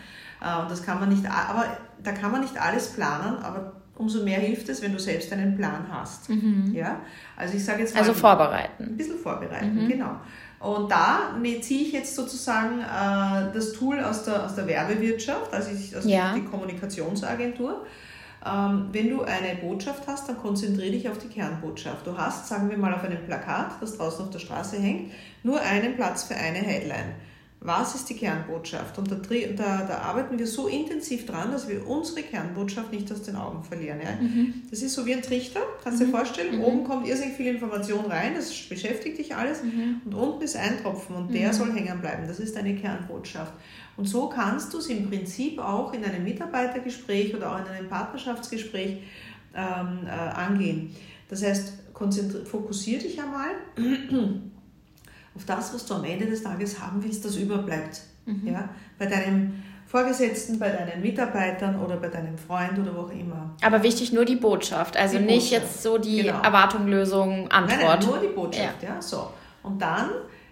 Äh, 0.41 0.63
und 0.63 0.71
das 0.71 0.83
kann 0.83 1.01
man 1.01 1.11
nicht, 1.11 1.25
aber 1.27 1.77
da 2.03 2.13
kann 2.13 2.33
man 2.33 2.41
nicht 2.41 2.59
alles 2.59 2.89
planen, 2.89 3.39
aber 3.43 3.82
umso 4.03 4.23
mehr 4.23 4.41
hilft 4.41 4.69
es, 4.69 4.83
wenn 4.83 4.93
du 4.93 4.99
selbst 4.99 5.33
einen 5.33 5.57
Plan 5.57 5.87
hast. 5.91 6.29
Mhm. 6.29 6.73
Ja? 6.75 7.01
Also 7.37 7.57
ich 7.57 7.65
sage 7.65 7.81
jetzt 7.81 7.95
mal, 7.95 8.01
Also 8.01 8.13
vorbereiten. 8.13 8.85
Ein 8.85 8.97
bisschen 8.97 9.19
vorbereiten, 9.19 9.85
mhm. 9.85 9.89
genau. 9.89 10.17
Und 10.59 10.91
da 10.91 11.35
ziehe 11.61 11.83
ich 11.83 11.93
jetzt 11.93 12.15
sozusagen 12.15 12.81
äh, 12.81 13.53
das 13.53 13.73
Tool 13.73 13.99
aus 14.01 14.25
der, 14.25 14.45
aus 14.45 14.55
der 14.55 14.67
Werbewirtschaft, 14.67 15.53
also 15.53 15.71
ich, 15.71 15.97
aus 15.97 16.05
ja. 16.05 16.35
die 16.35 16.45
Kommunikationsagentur. 16.45 17.85
Ähm, 18.45 18.89
wenn 18.93 19.09
du 19.09 19.23
eine 19.23 19.57
Botschaft 19.61 20.07
hast, 20.07 20.29
dann 20.29 20.37
konzentriere 20.37 20.93
dich 20.93 21.09
auf 21.09 21.19
die 21.19 21.29
Kernbotschaft. 21.29 22.07
Du 22.07 22.17
hast, 22.17 22.49
sagen 22.49 22.71
wir 22.71 22.77
mal, 22.77 22.93
auf 22.93 23.05
einem 23.05 23.25
Plakat, 23.25 23.81
das 23.81 23.97
draußen 23.97 24.25
auf 24.25 24.31
der 24.31 24.41
Straße 24.41 24.77
hängt, 24.79 25.13
nur 25.43 25.61
einen 25.61 25.97
Platz 25.97 26.25
für 26.25 26.35
eine 26.35 26.59
Headline 26.59 27.15
was 27.65 27.95
ist 27.95 28.11
die 28.11 28.17
Kernbotschaft? 28.17 28.99
Und 28.99 29.11
da, 29.11 29.17
da, 29.17 29.85
da, 29.87 29.99
arbeiten 29.99 30.39
wir 30.39 30.47
so 30.47 30.67
intensiv 30.67 31.27
dran, 31.27 31.53
dass 31.53 31.69
wir 31.69 31.87
unsere 31.87 32.23
Kernbotschaft 32.23 32.93
nicht 32.93 33.11
aus 33.13 33.23
den 33.23 33.37
Augen 33.37 33.63
verlieren. 33.63 34.01
Ja? 34.03 34.21
Mhm. 34.21 34.63
Das 34.69 34.83
ist 34.83 34.95
so 34.95 35.07
wie 35.07 35.15
ein 35.15 35.23
Trichter, 35.23 35.61
kannst 35.83 36.01
du 36.01 36.05
mhm. 36.05 36.11
dir 36.11 36.17
vorstellen. 36.17 36.59
Mhm. 36.59 36.65
Oben 36.65 36.85
kommt 36.85 37.07
irrsinnig 37.07 37.37
viel 37.37 37.55
Information 37.55 38.07
rein, 38.07 38.35
das 38.35 38.53
beschäftigt 38.69 39.19
dich 39.19 39.37
alles. 39.37 39.63
Mhm. 39.63 40.03
Und 40.05 40.15
unten 40.15 40.43
ist 40.43 40.57
ein 40.57 40.83
Tropfen 40.83 41.15
und 41.15 41.33
der 41.33 41.49
mhm. 41.49 41.53
soll 41.53 41.73
hängen 41.73 42.01
bleiben. 42.01 42.27
Das 42.27 42.41
ist 42.41 42.57
deine 42.57 42.75
Kernbotschaft. 42.75 43.53
Und 43.97 44.07
so 44.09 44.29
kannst 44.29 44.73
du 44.75 44.79
es 44.79 44.89
im 44.89 45.09
Prinzip 45.09 45.61
auch 45.61 45.93
in 45.93 46.05
einem 46.05 46.25
Mitarbeitergespräch 46.25 47.35
oder 47.35 47.53
auch 47.53 47.61
in 47.61 47.67
einem 47.67 47.89
Partnerschaftsgespräch 47.89 48.99
ähm, 49.55 50.07
äh, 50.07 50.11
angehen. 50.11 50.97
Das 51.29 51.45
heißt, 51.45 51.75
fokussier 52.47 52.99
dich 52.99 53.21
einmal 53.23 53.51
auf 55.35 55.45
das, 55.45 55.75
was 55.75 55.87
du 55.87 55.95
am 55.95 56.05
Ende 56.05 56.27
des 56.27 56.43
Tages 56.43 56.81
haben 56.81 57.03
willst, 57.03 57.25
das 57.25 57.37
überbleibt. 57.37 58.03
Mhm. 58.27 58.49
Ja? 58.49 58.69
Bei 58.99 59.07
deinem 59.07 59.63
Vorgesetzten, 59.87 60.59
bei 60.59 60.71
deinen 60.71 61.03
Mitarbeitern 61.03 61.79
oder 61.81 61.97
bei 61.97 62.09
deinem 62.09 62.39
Freund 62.39 62.79
oder 62.79 62.97
wo 62.97 63.01
auch 63.03 63.11
immer. 63.11 63.55
Aber 63.61 63.83
wichtig 63.83 64.13
nur 64.13 64.25
die 64.25 64.37
Botschaft, 64.37 64.97
also 64.97 65.19
die 65.19 65.25
nicht 65.25 65.51
Botschaft. 65.51 65.73
jetzt 65.73 65.83
so 65.83 65.99
die 65.99 66.23
genau. 66.23 66.41
Erwartung, 66.41 66.89
Lösung, 66.89 67.51
Antwort. 67.51 67.79
Nein, 67.79 67.99
nein, 68.01 68.07
nur 68.07 68.19
die 68.19 68.35
Botschaft, 68.35 68.83
ja. 68.83 68.95
ja. 68.95 69.03
so. 69.03 69.31
Und 69.63 69.81
dann 69.81 70.11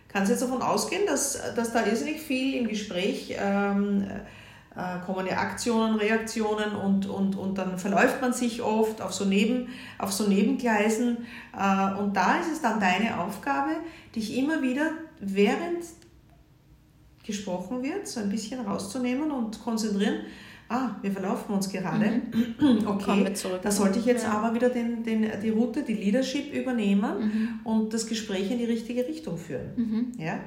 kannst 0.08 0.28
du 0.28 0.34
jetzt 0.34 0.42
davon 0.42 0.60
ausgehen, 0.60 1.06
dass, 1.06 1.54
dass 1.54 1.72
da 1.72 1.86
irrsinnig 1.86 2.20
viel 2.20 2.60
im 2.60 2.68
Gespräch 2.68 3.34
ähm, 3.38 4.02
äh, 4.02 4.20
kommen 5.04 5.26
ja 5.26 5.38
Aktionen, 5.38 5.96
Reaktionen 5.96 6.74
und, 6.74 7.06
und, 7.06 7.36
und 7.36 7.58
dann 7.58 7.78
verläuft 7.78 8.20
man 8.20 8.32
sich 8.32 8.62
oft 8.62 9.00
auf 9.02 9.12
so, 9.12 9.24
Neben, 9.24 9.68
auf 9.98 10.12
so 10.12 10.28
Nebengleisen. 10.28 11.18
Äh, 11.56 11.94
und 12.00 12.16
da 12.16 12.38
ist 12.38 12.52
es 12.52 12.62
dann 12.62 12.80
deine 12.80 13.20
Aufgabe, 13.20 13.70
dich 14.14 14.36
immer 14.36 14.62
wieder 14.62 14.92
während 15.20 15.84
gesprochen 17.24 17.82
wird, 17.82 18.08
so 18.08 18.20
ein 18.20 18.30
bisschen 18.30 18.60
rauszunehmen 18.60 19.30
und 19.30 19.62
konzentrieren. 19.62 20.20
Ah, 20.68 20.90
wir 21.02 21.10
verlaufen 21.10 21.52
uns 21.52 21.68
gerade. 21.68 22.22
Mhm. 22.32 22.86
Okay, 22.86 23.32
da 23.62 23.70
sollte 23.72 23.98
ich 23.98 24.04
jetzt 24.04 24.22
ja. 24.22 24.30
aber 24.30 24.54
wieder 24.54 24.68
den, 24.68 25.02
den, 25.02 25.28
die 25.42 25.50
Route, 25.50 25.82
die 25.82 25.94
Leadership 25.94 26.54
übernehmen 26.54 27.18
mhm. 27.18 27.60
und 27.64 27.92
das 27.92 28.06
Gespräch 28.06 28.50
in 28.52 28.58
die 28.58 28.66
richtige 28.66 29.06
Richtung 29.06 29.36
führen. 29.36 29.72
Mhm. 29.76 30.12
Ja? 30.16 30.38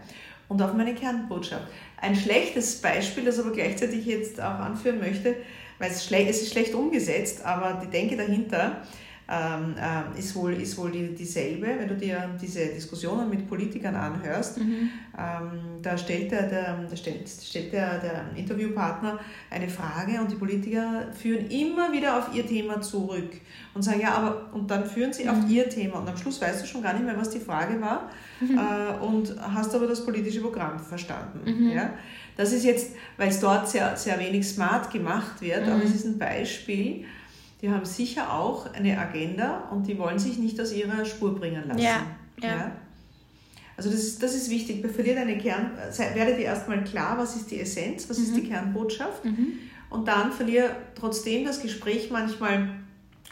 Und 0.54 0.62
auf 0.62 0.74
meine 0.74 0.94
Kernbotschaft. 0.94 1.68
Ein 2.00 2.16
schlechtes 2.16 2.80
Beispiel, 2.80 3.26
das 3.26 3.40
aber 3.40 3.52
gleichzeitig 3.52 4.06
jetzt 4.06 4.40
auch 4.40 4.60
anführen 4.60 5.00
möchte, 5.00 5.36
weil 5.80 5.92
es, 5.92 6.06
schle 6.06 6.28
es 6.28 6.42
ist 6.42 6.52
schlecht 6.52 6.76
umgesetzt, 6.76 7.44
aber 7.44 7.82
die 7.84 7.90
Denke 7.90 8.16
dahinter 8.16 8.84
ähm, 9.30 9.76
äh, 9.78 10.20
ist 10.20 10.36
wohl, 10.36 10.54
ist 10.54 10.78
wohl 10.78 10.92
die, 10.92 11.16
dieselbe. 11.16 11.68
Wenn 11.80 11.88
du 11.88 11.96
dir 11.96 12.30
diese 12.42 12.66
Diskussionen 12.68 13.30
mit 13.30 13.48
Politikern 13.48 13.96
anhörst, 13.96 14.58
mhm. 14.58 14.90
ähm, 15.18 15.60
da 15.82 15.98
stellt, 15.98 16.32
der, 16.32 16.50
der, 16.50 16.86
da 16.90 16.96
stellt, 16.96 17.30
stellt 17.30 17.72
der, 17.72 18.00
der 18.00 18.26
Interviewpartner 18.36 19.20
eine 19.50 19.70
Frage 19.70 20.20
und 20.20 20.30
die 20.30 20.36
Politiker 20.36 21.08
führen 21.14 21.48
immer 21.48 21.92
wieder 21.92 22.18
auf 22.18 22.36
ihr 22.36 22.46
Thema 22.46 22.82
zurück 22.82 23.32
und 23.74 23.82
sagen, 23.82 24.02
ja, 24.02 24.14
aber, 24.14 24.54
und 24.54 24.70
dann 24.70 24.86
führen 24.86 25.14
sie 25.14 25.24
mhm. 25.24 25.30
auf 25.30 25.50
ihr 25.50 25.70
Thema 25.70 26.00
und 26.00 26.10
am 26.10 26.18
Schluss 26.18 26.42
weißt 26.42 26.62
du 26.62 26.68
schon 26.68 26.84
gar 26.84 26.94
nicht 26.94 27.06
mehr, 27.06 27.18
was 27.18 27.30
die 27.30 27.40
Frage 27.40 27.80
war 27.80 28.10
mhm. 28.42 28.58
äh, 28.58 29.06
und 29.06 29.36
hast 29.40 29.74
aber 29.74 29.88
das 29.88 30.04
politische 30.04 30.42
Programm 30.42 30.80
verstanden. 30.80 31.40
Mhm. 31.46 31.72
Ja? 31.72 31.94
Das 32.36 32.52
ist 32.52 32.66
jetzt, 32.66 32.96
weil 33.18 33.30
es 33.30 33.40
dort 33.40 33.70
sehr, 33.70 33.96
sehr 33.96 34.20
wenig 34.20 34.48
smart 34.48 34.92
gemacht 34.92 35.42
wird, 35.42 35.64
aber 35.64 35.78
mhm. 35.78 35.84
es 35.84 35.96
ist 35.96 36.06
ein 36.06 36.18
Beispiel, 36.18 37.06
die 37.64 37.72
haben 37.72 37.86
sicher 37.86 38.34
auch 38.34 38.74
eine 38.74 39.00
Agenda 39.00 39.70
und 39.72 39.88
die 39.88 39.98
wollen 39.98 40.20
sich 40.20 40.38
nicht 40.38 40.60
aus 40.60 40.74
ihrer 40.74 41.06
Spur 41.06 41.34
bringen 41.34 41.64
lassen. 41.66 41.80
Ja, 41.80 42.06
ja. 42.42 42.50
ja? 42.50 42.72
Also 43.78 43.90
das 43.90 44.00
ist, 44.02 44.22
das 44.22 44.36
ist 44.36 44.50
wichtig. 44.50 44.86
Verliert 44.92 45.18
eine 45.18 45.38
Kern, 45.38 45.72
werde 46.14 46.36
dir 46.36 46.44
erstmal 46.44 46.84
klar, 46.84 47.18
was 47.18 47.38
ist 47.38 47.50
die 47.50 47.62
Essenz, 47.62 48.10
was 48.10 48.18
mhm. 48.18 48.24
ist 48.26 48.36
die 48.36 48.44
Kernbotschaft 48.50 49.24
mhm. 49.24 49.60
und 49.90 50.10
dann 50.10 50.34
verliere 50.34 50.76
trotzdem 50.94 51.46
das 51.46 51.62
Gespräch 51.62 52.12
manchmal 52.12 52.68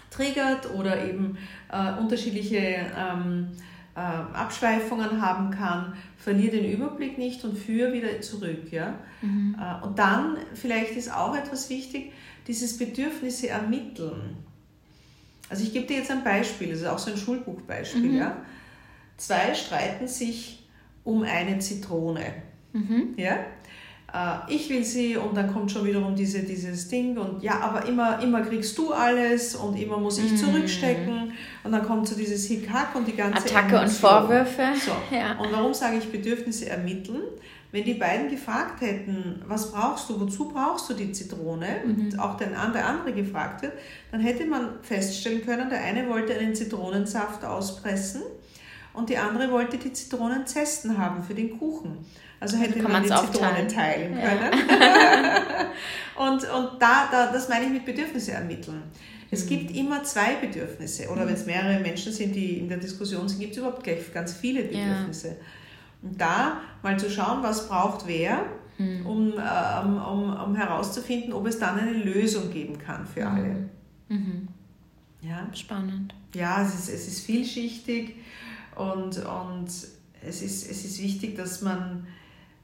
triggert 0.10 0.74
oder 0.76 1.06
eben 1.06 1.38
äh, 1.70 2.00
unterschiedliche 2.00 2.58
ähm, 2.58 3.48
äh, 3.50 3.71
Abschweifungen 4.00 5.22
haben 5.22 5.52
kann, 5.52 5.94
verliere 6.18 6.58
den 6.58 6.72
Überblick 6.72 7.18
nicht 7.18 7.44
und 7.44 7.58
führe 7.58 7.92
wieder 7.92 8.22
zurück. 8.22 8.72
Ja? 8.72 8.96
Mhm. 9.22 9.56
Äh, 9.60 9.86
und 9.86 10.00
dann 10.00 10.38
vielleicht 10.54 10.96
ist 10.96 11.14
auch 11.14 11.36
etwas 11.36 11.70
wichtig, 11.70 12.14
dieses 12.48 12.78
Bedürfnisse 12.78 13.50
ermitteln. 13.50 14.38
Also 15.50 15.64
ich 15.64 15.74
gebe 15.74 15.86
dir 15.86 15.98
jetzt 15.98 16.12
ein 16.12 16.24
Beispiel, 16.24 16.70
das 16.70 16.80
ist 16.80 16.88
auch 16.88 17.00
so 17.00 17.12
ein 17.12 17.18
Schulbuchbeispiel. 17.18 18.12
Mhm. 18.12 18.18
Ja? 18.18 18.38
Zwei 19.18 19.54
streiten 19.54 20.08
sich 20.08 20.66
um 21.04 21.24
eine 21.24 21.60
Zitrone. 21.60 22.26
Mhm. 22.72 23.14
Ja? 23.18 23.40
Äh, 24.14 24.54
ich 24.54 24.70
will 24.70 24.84
sie 24.84 25.16
und 25.16 25.36
dann 25.36 25.52
kommt 25.52 25.72
schon 25.72 25.86
wiederum 25.86 26.16
diese, 26.16 26.40
dieses 26.44 26.88
Ding 26.88 27.18
und 27.18 27.42
ja, 27.42 27.60
aber 27.60 27.86
immer, 27.88 28.22
immer 28.22 28.42
kriegst 28.42 28.78
du 28.78 28.92
alles 28.92 29.56
und 29.56 29.80
immer 29.80 29.98
muss 29.98 30.18
ich 30.18 30.32
mhm. 30.32 30.38
zurückstecken 30.38 31.34
und 31.64 31.72
dann 31.72 31.86
kommt 31.86 32.08
so 32.08 32.16
dieses 32.16 32.46
Hickhack 32.46 32.96
und 32.96 33.08
die 33.08 33.16
ganze 33.16 33.46
Attacke 33.46 33.76
Emotion. 33.76 33.84
und 33.84 33.92
Vorwürfe. 33.92 34.64
So. 34.80 34.92
Ja. 35.16 35.38
Und 35.40 35.52
warum 35.52 35.74
sage 35.74 35.98
ich 35.98 36.12
Bedürfnisse 36.12 36.70
ermitteln? 36.70 37.22
Wenn 37.74 37.86
die 37.86 37.94
beiden 37.94 38.30
gefragt 38.30 38.82
hätten, 38.82 39.42
was 39.48 39.72
brauchst 39.72 40.10
du, 40.10 40.20
wozu 40.20 40.50
brauchst 40.50 40.90
du 40.90 40.94
die 40.94 41.12
Zitrone, 41.14 41.68
mhm. 41.86 41.92
und 41.92 42.20
auch 42.20 42.36
der, 42.36 42.50
der 42.50 42.86
andere 42.86 43.14
gefragt 43.14 43.62
wird, 43.62 43.74
dann 44.12 44.20
hätte 44.20 44.46
man 44.46 44.82
feststellen 44.82 45.46
können, 45.46 45.70
der 45.70 45.82
eine 45.82 46.10
wollte 46.10 46.34
einen 46.38 46.54
Zitronensaft 46.54 47.46
auspressen 47.46 48.24
und 48.94 49.10
die 49.10 49.18
andere 49.18 49.52
wollte 49.52 49.78
die 49.78 49.94
Zitronenzesten 49.94 50.98
haben 50.98 51.24
für 51.24 51.34
den 51.34 51.58
Kuchen. 51.58 52.06
Also 52.40 52.58
hätte 52.58 52.80
Kann 52.80 52.92
man 52.92 53.04
die 53.04 53.10
Zitronen 53.10 53.68
teilen 53.68 54.14
können. 54.16 54.70
Ja. 54.80 55.68
und 56.28 56.44
und 56.44 56.82
da, 56.82 57.08
da, 57.12 57.32
das 57.32 57.48
meine 57.50 57.66
ich 57.66 57.72
mit 57.72 57.86
Bedürfnisse 57.86 58.32
ermitteln. 58.32 58.84
Es 59.30 59.46
mhm. 59.46 59.50
gibt 59.50 59.76
immer 59.76 60.04
zwei 60.04 60.36
Bedürfnisse. 60.36 61.10
Oder 61.10 61.24
mhm. 61.24 61.28
wenn 61.28 61.36
es 61.36 61.46
mehrere 61.46 61.80
Menschen 61.80 62.12
sind, 62.12 62.36
die 62.36 62.58
in 62.58 62.68
der 62.68 62.80
Diskussion 62.80 63.30
sind, 63.30 63.40
gibt 63.40 63.54
es 63.54 63.60
überhaupt 63.60 63.84
gleich 63.84 64.12
ganz 64.14 64.34
viele 64.34 64.64
Bedürfnisse. 64.64 65.28
Ja. 65.30 65.36
Und 66.02 66.20
da 66.20 66.62
mal 66.82 67.00
zu 67.00 67.10
schauen, 67.10 67.44
was 67.44 67.68
braucht 67.68 68.08
wer, 68.08 68.44
mhm. 68.78 69.06
um, 69.06 69.34
ähm, 69.34 69.98
um, 69.98 70.34
um 70.34 70.56
herauszufinden, 70.56 71.32
ob 71.34 71.48
es 71.48 71.60
dann 71.60 71.80
eine 71.80 71.94
Lösung 71.94 72.52
geben 72.52 72.78
kann 72.78 73.06
für 73.06 73.30
mhm. 73.30 73.36
alle. 73.36 73.70
Mhm. 74.10 74.48
Ja. 75.22 75.48
Spannend. 75.54 76.16
Ja, 76.34 76.64
es 76.64 76.74
ist, 76.74 76.90
es 76.90 77.08
ist 77.08 77.26
vielschichtig 77.26 78.16
und, 78.76 79.18
und 79.26 79.68
es, 80.26 80.42
ist, 80.42 80.70
es 80.70 80.86
ist 80.86 81.02
wichtig, 81.02 81.36
dass 81.36 81.62
man 81.62 82.08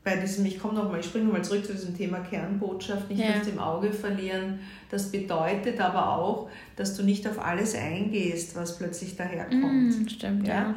bei 0.04 0.15
diesem, 0.15 0.46
ich 0.46 0.58
komme 0.58 0.76
nochmal, 0.76 1.02
ich 1.02 1.06
springe 1.06 1.26
nochmal 1.26 1.43
zurück 1.43 1.65
zu 1.65 1.74
diesem 1.74 1.96
Thema 1.96 2.20
Kernbotschaft, 2.20 3.10
nicht 3.10 3.20
ja. 3.20 3.39
aus 3.39 3.46
dem 3.46 3.60
Auge 3.60 3.91
verlieren. 3.91 4.60
Das 4.89 5.12
bedeutet 5.12 5.82
aber 5.82 6.17
auch, 6.17 6.50
dass 6.78 6.96
du 6.96 7.04
nicht 7.04 7.28
auf 7.28 7.43
alles 7.43 7.76
eingehst, 7.76 8.56
was 8.56 8.78
plötzlich 8.78 9.17
daherkommt. 9.17 9.89
Mm, 9.89 10.08
stimmt, 10.08 10.48
ja. 10.48 10.54
ja. 10.54 10.76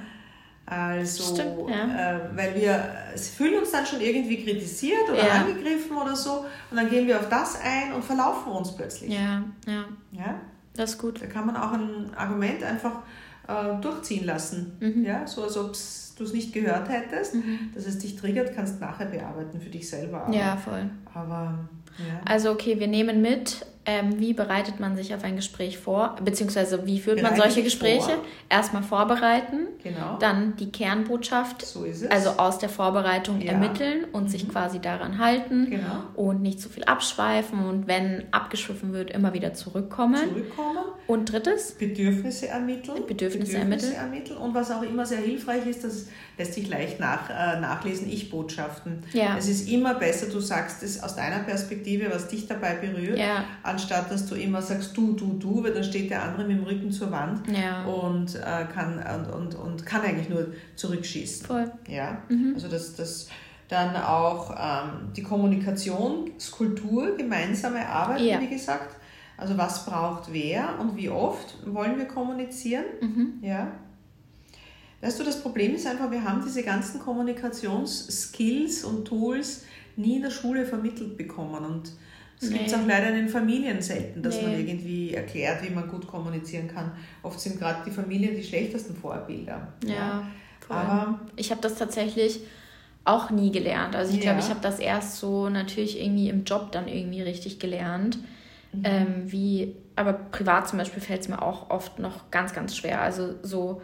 Also, 0.67 1.35
Stimmt, 1.35 1.69
ja. 1.69 2.17
äh, 2.17 2.21
weil 2.37 2.55
wir 2.55 2.85
fühlen 3.17 3.59
uns 3.59 3.73
dann 3.73 3.85
schon 3.85 4.01
irgendwie 4.01 4.45
kritisiert 4.45 5.09
oder 5.11 5.27
ja. 5.27 5.33
angegriffen 5.41 5.97
oder 5.97 6.15
so 6.15 6.45
und 6.71 6.77
dann 6.77 6.89
gehen 6.89 7.09
wir 7.09 7.19
auf 7.19 7.29
das 7.29 7.59
ein 7.61 7.93
und 7.93 8.05
verlaufen 8.05 8.53
uns 8.53 8.77
plötzlich. 8.77 9.13
Ja, 9.13 9.43
ja. 9.67 9.85
Ja? 10.13 10.41
Das 10.75 10.91
ist 10.91 10.99
gut. 10.99 11.21
Da 11.21 11.27
kann 11.27 11.47
man 11.47 11.57
auch 11.57 11.73
ein 11.73 12.15
Argument 12.17 12.63
einfach 12.63 13.01
äh, 13.51 13.81
durchziehen 13.81 14.25
lassen. 14.25 14.73
Mhm. 14.81 15.05
Ja? 15.05 15.27
So 15.27 15.43
als 15.43 15.57
ob 15.57 15.73
du 15.73 16.25
es 16.25 16.33
nicht 16.33 16.53
gehört 16.53 16.89
hättest, 16.89 17.35
mhm. 17.35 17.71
dass 17.75 17.87
es 17.87 17.99
dich 17.99 18.17
triggert, 18.17 18.55
kannst 18.55 18.77
du 18.77 18.85
nachher 18.85 19.07
bearbeiten 19.07 19.61
für 19.61 19.71
dich 19.71 19.89
selber. 19.89 20.25
Aber, 20.25 20.35
ja, 20.35 20.57
voll. 20.57 20.91
Aber 21.15 21.69
ja. 21.99 22.21
Also 22.25 22.51
okay, 22.51 22.79
wir 22.79 22.89
nehmen 22.89 23.21
mit, 23.23 23.65
ähm, 23.87 24.21
wie 24.21 24.35
bereitet 24.35 24.79
man 24.79 24.95
sich 24.95 25.15
auf 25.15 25.25
ein 25.25 25.37
Gespräch 25.37 25.79
vor, 25.79 26.17
beziehungsweise 26.23 26.87
wie 26.87 27.01
führt 27.01 27.23
man 27.23 27.35
solche 27.35 27.63
Gespräche? 27.63 28.03
Vor. 28.03 28.25
Erstmal 28.49 28.83
vorbereiten, 28.83 29.69
genau. 29.83 30.19
dann 30.19 30.55
die 30.57 30.71
Kernbotschaft, 30.71 31.65
so 31.65 31.87
also 32.11 32.31
aus 32.31 32.59
der 32.59 32.69
Vorbereitung 32.69 33.41
ja. 33.41 33.53
ermitteln 33.53 34.05
und 34.13 34.25
mhm. 34.25 34.29
sich 34.29 34.49
quasi 34.49 34.81
daran 34.81 35.19
halten 35.19 35.71
genau. 35.71 36.05
und 36.15 36.43
nicht 36.43 36.61
zu 36.61 36.69
viel 36.69 36.85
abschweifen 36.85 37.65
und 37.65 37.89
wenn 37.89 38.25
abgeschwiffen 38.33 38.93
wird, 38.93 39.11
immer 39.11 39.33
wieder 39.33 39.55
zurückkommen. 39.55 40.29
Zurückkommen 40.29 40.85
Und 41.07 41.33
drittes? 41.33 41.73
Bedürfnisse 41.73 42.49
ermitteln. 42.49 43.07
Bedürfnisse, 43.07 43.59
Bedürfnisse 43.59 43.95
ermitteln. 43.95 44.37
Und 44.37 44.55
was 44.55 44.71
auch 44.71 44.83
immer 44.83 45.07
sehr 45.07 45.21
hilfreich 45.21 45.67
ist, 45.67 45.85
das 45.85 46.09
lässt 46.39 46.55
sich 46.55 46.69
leicht 46.69 47.01
nach, 47.01 47.31
äh, 47.31 47.59
nachlesen, 47.61 48.11
Ich-Botschaften. 48.11 49.03
Ja. 49.13 49.37
Es 49.39 49.49
ist 49.49 49.69
immer 49.71 49.95
besser, 49.95 50.27
du 50.27 50.41
sagst 50.41 50.83
es 50.83 51.03
aus 51.03 51.17
deiner 51.17 51.41
Perspektive, 51.41 51.81
was 51.99 52.29
dich 52.29 52.47
dabei 52.47 52.75
berührt, 52.75 53.19
ja. 53.19 53.45
anstatt 53.63 54.11
dass 54.11 54.27
du 54.27 54.35
immer 54.35 54.61
sagst 54.63 54.97
du, 54.97 55.15
du, 55.15 55.39
du, 55.39 55.65
weil 55.65 55.73
dann 55.73 55.83
steht 55.83 56.11
der 56.11 56.23
andere 56.23 56.45
mit 56.47 56.59
dem 56.59 56.65
Rücken 56.65 56.93
zur 56.93 57.11
Wand 57.11 57.49
ja. 57.49 57.85
und, 57.85 58.35
äh, 58.37 58.67
kann, 58.73 59.03
und, 59.03 59.33
und, 59.33 59.55
und 59.55 59.87
kann 59.87 60.03
eigentlich 60.03 60.29
nur 60.29 60.53
zurückschießen. 60.77 61.47
Voll. 61.47 61.73
Ja? 61.89 62.23
Mhm. 62.29 62.53
Also 62.55 62.69
das, 62.69 62.95
das 62.95 63.29
dann 63.69 63.97
auch 63.97 64.51
ähm, 64.51 65.13
die 65.17 65.23
Kommunikationskultur, 65.23 67.17
gemeinsame 67.17 67.87
Arbeit, 67.89 68.21
Ja. 68.21 68.41
wie 68.41 68.49
gesagt. 68.49 68.97
Also 69.37 69.57
was 69.57 69.87
braucht 69.87 70.33
wer 70.33 70.79
und 70.81 70.97
wie 70.97 71.09
oft 71.09 71.57
wollen 71.65 71.97
wir 71.97 72.05
kommunizieren? 72.05 72.85
Mhm. 73.01 73.39
Ja. 73.41 73.73
Weißt 75.01 75.19
du, 75.19 75.25
das 75.25 75.41
Problem 75.41 75.75
ist 75.75 75.87
einfach, 75.87 76.11
wir 76.11 76.23
haben 76.23 76.43
diese 76.45 76.63
ganzen 76.63 77.01
Kommunikationsskills 77.01 78.85
und 78.85 79.07
Tools 79.07 79.65
nie 79.97 80.17
in 80.17 80.23
der 80.23 80.31
Schule 80.31 80.65
vermittelt 80.65 81.17
bekommen. 81.17 81.65
Und 81.65 81.93
es 82.41 82.49
Nee. 82.51 82.59
gibt 82.59 82.69
es 82.69 82.75
auch 82.75 82.87
leider 82.87 83.09
in 83.09 83.17
den 83.17 83.29
Familien 83.29 83.83
selten, 83.83 84.23
dass 84.23 84.41
man 84.43 84.53
Nee. 84.53 84.61
irgendwie 84.61 85.15
erklärt, 85.15 85.63
wie 85.63 85.71
man 85.75 85.89
gut 85.89 86.07
kommunizieren 86.07 86.69
kann. 86.69 86.93
Oft 87.23 87.39
sind 87.41 87.59
gerade 87.59 87.83
die 87.87 87.91
Familien 87.91 88.35
die 88.35 88.43
schlechtesten 88.45 88.95
Vorbilder. 88.97 89.69
Ja, 89.87 90.23
voll. 90.67 90.77
Aber 90.77 91.21
ich 91.37 91.51
habe 91.51 91.61
das 91.61 91.75
tatsächlich 91.77 92.41
auch 93.05 93.31
nie 93.31 93.51
gelernt. 93.51 93.95
Also 93.97 94.13
ich 94.13 94.19
Ja. 94.25 94.33
glaube, 94.33 94.41
ich 94.41 94.51
habe 94.51 94.61
das 94.61 94.79
erst 94.79 95.17
so 95.17 95.49
natürlich 95.49 96.01
irgendwie 96.01 96.29
im 96.29 96.45
Job 96.45 96.71
dann 96.73 96.87
irgendwie 96.89 97.23
richtig 97.23 97.59
gelernt. 97.59 98.19
Mhm. 98.73 98.83
Ähm, 98.85 99.07
wie, 99.27 99.75
aber 99.97 100.13
privat 100.13 100.69
zum 100.69 100.79
Beispiel 100.79 101.03
fällt 101.03 101.23
es 101.23 101.29
mir 101.29 101.43
auch 101.43 101.71
oft 101.71 101.99
noch 101.99 102.31
ganz, 102.31 102.53
ganz 102.55 102.77
schwer. 102.77 103.01
Also 103.01 103.35
so 103.43 103.83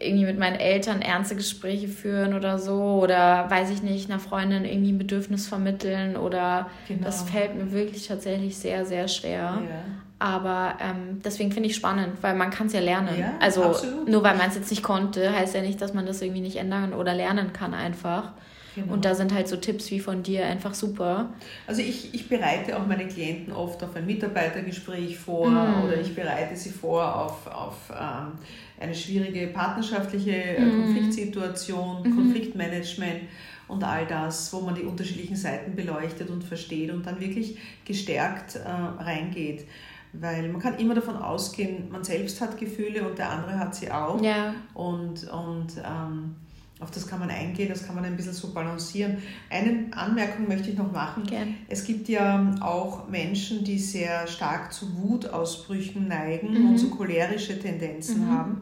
irgendwie 0.00 0.26
mit 0.26 0.38
meinen 0.38 0.56
Eltern 0.56 1.00
ernste 1.02 1.36
Gespräche 1.36 1.88
führen 1.88 2.34
oder 2.34 2.58
so 2.58 3.00
oder 3.02 3.48
weiß 3.48 3.70
ich 3.70 3.82
nicht, 3.82 4.10
einer 4.10 4.18
Freundin 4.18 4.64
irgendwie 4.64 4.92
ein 4.92 4.98
Bedürfnis 4.98 5.46
vermitteln 5.46 6.16
oder 6.16 6.68
Genau. 6.88 7.04
das 7.04 7.22
fällt 7.22 7.54
mir 7.56 7.72
wirklich 7.72 8.06
tatsächlich 8.06 8.56
sehr, 8.56 8.84
sehr 8.84 9.08
schwer. 9.08 9.62
Ja. 9.62 9.84
Aber 10.18 10.74
ähm, 10.80 11.20
deswegen 11.24 11.52
finde 11.52 11.68
ich 11.68 11.76
spannend, 11.76 12.22
weil 12.22 12.34
man 12.34 12.50
kann 12.50 12.68
es 12.68 12.72
ja 12.72 12.80
lernen. 12.80 13.18
Ja, 13.18 13.34
also 13.38 13.64
absolut. 13.64 14.08
nur 14.08 14.22
weil 14.22 14.36
man 14.36 14.48
es 14.48 14.54
jetzt 14.54 14.70
nicht 14.70 14.82
konnte, 14.82 15.30
heißt 15.30 15.54
ja 15.54 15.60
nicht, 15.60 15.80
dass 15.82 15.92
man 15.92 16.06
das 16.06 16.22
irgendwie 16.22 16.40
nicht 16.40 16.56
ändern 16.56 16.94
oder 16.94 17.14
lernen 17.14 17.52
kann 17.52 17.74
einfach. 17.74 18.32
Genau. 18.76 18.92
Und 18.92 19.04
da 19.04 19.14
sind 19.14 19.32
halt 19.34 19.48
so 19.48 19.56
Tipps 19.56 19.90
wie 19.90 19.98
von 19.98 20.22
dir 20.22 20.46
einfach 20.46 20.74
super. 20.74 21.30
Also 21.66 21.80
ich, 21.82 22.14
ich 22.14 22.28
bereite 22.28 22.78
auch 22.78 22.86
meine 22.86 23.08
Klienten 23.08 23.52
oft 23.52 23.82
auf 23.82 23.96
ein 23.96 24.06
Mitarbeitergespräch 24.06 25.18
vor 25.18 25.48
Mhm. 25.50 25.84
oder 25.84 25.98
ich 26.00 26.14
bereite 26.14 26.54
sie 26.54 26.70
vor 26.70 27.02
auf, 27.24 27.46
auf 27.46 27.76
ähm, 27.90 28.32
eine 28.78 28.94
schwierige 28.94 29.48
partnerschaftliche 29.48 30.30
äh, 30.32 30.60
Mhm. 30.64 30.84
Konfliktsituation, 30.84 32.02
Konfliktmanagement 32.14 33.22
und 33.68 33.82
all 33.82 34.06
das, 34.06 34.52
wo 34.52 34.60
man 34.60 34.74
die 34.74 34.82
unterschiedlichen 34.82 35.36
Seiten 35.36 35.74
beleuchtet 35.74 36.30
und 36.30 36.44
versteht 36.44 36.92
und 36.92 37.04
dann 37.06 37.18
wirklich 37.18 37.58
gestärkt 37.84 38.56
äh, 38.56 38.68
reingeht. 39.02 39.64
Weil 40.12 40.48
man 40.48 40.60
kann 40.60 40.78
immer 40.78 40.94
davon 40.94 41.16
ausgehen, 41.16 41.90
man 41.90 42.04
selbst 42.04 42.40
hat 42.40 42.56
Gefühle 42.58 43.06
und 43.08 43.18
der 43.18 43.30
andere 43.30 43.58
hat 43.58 43.74
sie 43.74 43.90
auch. 43.90 44.22
Ja. 44.22 44.54
Und, 44.72 45.28
und 45.30 45.68
ähm, 45.78 46.36
auf 46.78 46.90
das 46.90 47.06
kann 47.06 47.20
man 47.20 47.30
eingehen, 47.30 47.70
das 47.70 47.86
kann 47.86 47.94
man 47.94 48.04
ein 48.04 48.16
bisschen 48.16 48.34
so 48.34 48.52
balancieren. 48.52 49.16
Eine 49.48 49.86
Anmerkung 49.92 50.46
möchte 50.46 50.68
ich 50.70 50.76
noch 50.76 50.92
machen. 50.92 51.24
Gern. 51.24 51.54
Es 51.68 51.84
gibt 51.84 52.06
ja 52.08 52.54
auch 52.60 53.08
Menschen, 53.08 53.64
die 53.64 53.78
sehr 53.78 54.26
stark 54.26 54.72
zu 54.74 54.86
Wutausbrüchen 54.96 56.06
neigen 56.06 56.52
Mhm. 56.52 56.68
und 56.70 56.78
so 56.78 56.88
cholerische 56.90 57.58
Tendenzen 57.58 58.28
haben. 58.30 58.60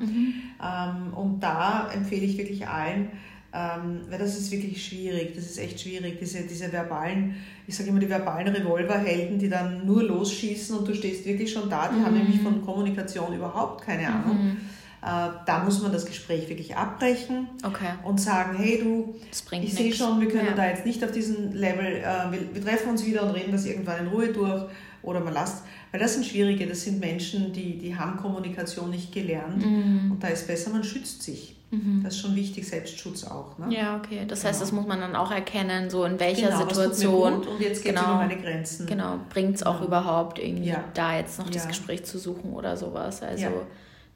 Ähm, 0.62 1.12
und 1.14 1.40
da 1.40 1.90
empfehle 1.92 2.24
ich 2.24 2.38
wirklich 2.38 2.68
allen, 2.68 3.08
ähm, 3.52 4.00
weil 4.08 4.18
das 4.18 4.36
ist 4.36 4.50
wirklich 4.52 4.84
schwierig, 4.84 5.32
das 5.34 5.44
ist 5.46 5.58
echt 5.58 5.80
schwierig, 5.80 6.18
diese, 6.20 6.42
diese 6.42 6.72
verbalen, 6.72 7.34
ich 7.66 7.74
sage 7.76 7.90
immer 7.90 8.00
die 8.00 8.08
verbalen 8.08 8.48
Revolverhelden, 8.48 9.38
die 9.38 9.48
dann 9.48 9.86
nur 9.86 10.02
losschießen 10.04 10.76
und 10.78 10.86
du 10.88 10.94
stehst 10.94 11.24
wirklich 11.26 11.52
schon 11.52 11.68
da, 11.70 11.88
die 11.88 12.04
haben 12.04 12.14
nämlich 12.16 12.40
von 12.40 12.62
Kommunikation 12.64 13.34
überhaupt 13.34 13.84
keine 13.84 14.08
Ahnung. 14.08 14.56
Äh, 15.04 15.28
da 15.44 15.62
muss 15.62 15.82
man 15.82 15.92
das 15.92 16.06
Gespräch 16.06 16.48
wirklich 16.48 16.74
abbrechen 16.76 17.48
Okay. 17.62 17.90
und 18.04 18.20
sagen, 18.20 18.56
hey 18.56 18.80
du, 18.82 19.14
Das 19.28 19.44
ich 19.52 19.74
sehe 19.74 19.92
schon, 19.92 20.18
wir 20.20 20.28
können 20.28 20.46
Ja. 20.48 20.54
da 20.54 20.66
jetzt 20.68 20.86
nicht 20.86 21.04
auf 21.04 21.12
diesem 21.12 21.52
Level, 21.52 21.84
äh, 21.86 22.32
wir, 22.32 22.54
wir 22.54 22.64
treffen 22.64 22.88
uns 22.90 23.04
wieder 23.04 23.22
und 23.22 23.30
reden 23.32 23.52
das 23.52 23.66
irgendwann 23.66 24.00
in 24.00 24.06
Ruhe 24.06 24.28
durch 24.32 24.64
oder 25.02 25.20
man 25.20 25.34
lasst, 25.34 25.62
weil 25.90 26.00
das 26.00 26.14
sind 26.14 26.24
schwierige, 26.24 26.66
das 26.66 26.84
sind 26.84 27.00
Menschen, 27.00 27.52
die, 27.52 27.76
die 27.76 27.94
haben 27.94 28.16
Kommunikation 28.16 28.88
nicht 28.88 29.12
gelernt 29.12 29.58
Mhm. 29.64 30.12
und 30.12 30.22
da 30.22 30.28
ist 30.28 30.46
besser, 30.46 30.70
man 30.70 30.82
schützt 30.84 31.22
sich. 31.22 31.56
Das 32.04 32.14
ist 32.14 32.20
schon 32.20 32.36
wichtig, 32.36 32.68
Selbstschutz 32.68 33.24
auch. 33.24 33.58
Ne? 33.58 33.74
Ja, 33.74 33.96
okay. 33.96 34.20
Das 34.28 34.44
heißt, 34.44 34.60
Genau. 34.60 34.64
das 34.64 34.72
muss 34.72 34.86
man 34.86 35.00
dann 35.00 35.16
auch 35.16 35.32
erkennen, 35.32 35.90
so 35.90 36.04
in 36.04 36.20
welcher 36.20 36.46
Genau, 36.50 36.60
Situation. 36.60 37.32
und 37.48 37.60
jetzt 37.60 37.82
geht 37.82 37.94
es 37.96 38.00
genau, 38.00 38.14
meine 38.14 38.36
Grenzen. 38.36 38.86
Genau, 38.86 39.18
bringt 39.28 39.56
es 39.56 39.64
auch 39.64 39.80
Ja. 39.80 39.86
überhaupt 39.86 40.38
irgendwie 40.38 40.68
Ja. 40.68 40.84
da 40.94 41.16
jetzt 41.16 41.40
noch 41.40 41.50
das 41.50 41.64
Ja. 41.64 41.68
Gespräch 41.70 42.04
zu 42.04 42.18
suchen 42.18 42.52
oder 42.52 42.76
sowas. 42.76 43.22
Also 43.22 43.48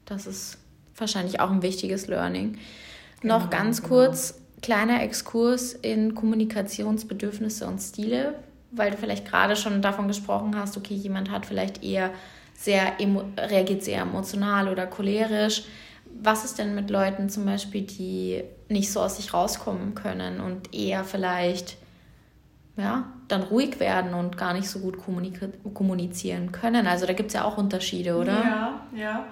das 0.05 0.25
ist 0.25 0.57
wahrscheinlich 0.99 1.39
auch 1.39 1.51
ein 1.51 1.61
wichtiges 1.61 2.07
Learning. 2.07 2.57
Genau, 3.21 3.39
noch 3.39 3.49
ganz 3.49 3.81
genau. 3.81 3.95
kurz, 3.95 4.41
kleiner 4.61 5.01
Exkurs 5.03 5.73
in 5.73 6.15
Kommunikationsbedürfnisse 6.15 7.67
und 7.67 7.79
Stile, 7.79 8.35
weil 8.71 8.91
du 8.91 8.97
vielleicht 8.97 9.25
gerade 9.27 9.55
schon 9.55 9.81
davon 9.81 10.07
gesprochen 10.07 10.55
hast, 10.57 10.77
okay, 10.77 10.93
jemand 10.93 11.31
hat 11.31 11.45
vielleicht 11.45 11.83
eher 11.83 12.11
sehr 12.53 12.97
reagiert 13.37 13.83
sehr 13.83 14.01
emotional 14.01 14.67
oder 14.67 14.85
cholerisch. 14.85 15.63
Was 16.21 16.43
ist 16.43 16.59
denn 16.59 16.75
mit 16.75 16.89
Leuten 16.89 17.29
zum 17.29 17.45
Beispiel, 17.45 17.83
die 17.83 18.43
nicht 18.67 18.91
so 18.91 18.99
aus 18.99 19.15
sich 19.15 19.33
rauskommen 19.33 19.95
können 19.95 20.41
und 20.41 20.73
eher 20.73 21.03
vielleicht 21.03 21.77
ja, 22.75 23.05
dann 23.27 23.43
ruhig 23.43 23.79
werden 23.79 24.13
und 24.13 24.37
gar 24.37 24.53
nicht 24.53 24.69
so 24.69 24.79
gut 24.79 24.97
kommunizieren 25.73 26.51
können? 26.51 26.87
Also 26.87 27.05
da 27.05 27.13
gibt 27.13 27.27
es 27.27 27.33
ja 27.33 27.45
auch 27.45 27.57
Unterschiede, 27.57 28.17
oder? 28.17 28.33
Ja, 28.33 28.81
ja. 28.93 29.25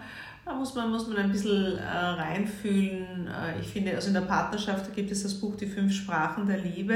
Da 0.48 0.54
muss 0.56 0.74
man, 0.76 0.90
muss 0.92 1.08
man 1.08 1.18
ein 1.18 1.32
bisschen 1.32 1.78
äh, 1.78 1.82
reinfühlen. 1.84 3.28
Äh, 3.28 3.60
ich 3.60 3.68
finde, 3.68 3.94
also 3.96 4.08
in 4.08 4.14
der 4.14 4.22
Partnerschaft 4.22 4.88
da 4.88 4.92
gibt 4.94 5.12
es 5.12 5.24
das 5.24 5.34
Buch 5.34 5.56
Die 5.58 5.66
fünf 5.66 5.94
Sprachen 5.94 6.46
der 6.48 6.60
Liebe. 6.60 6.96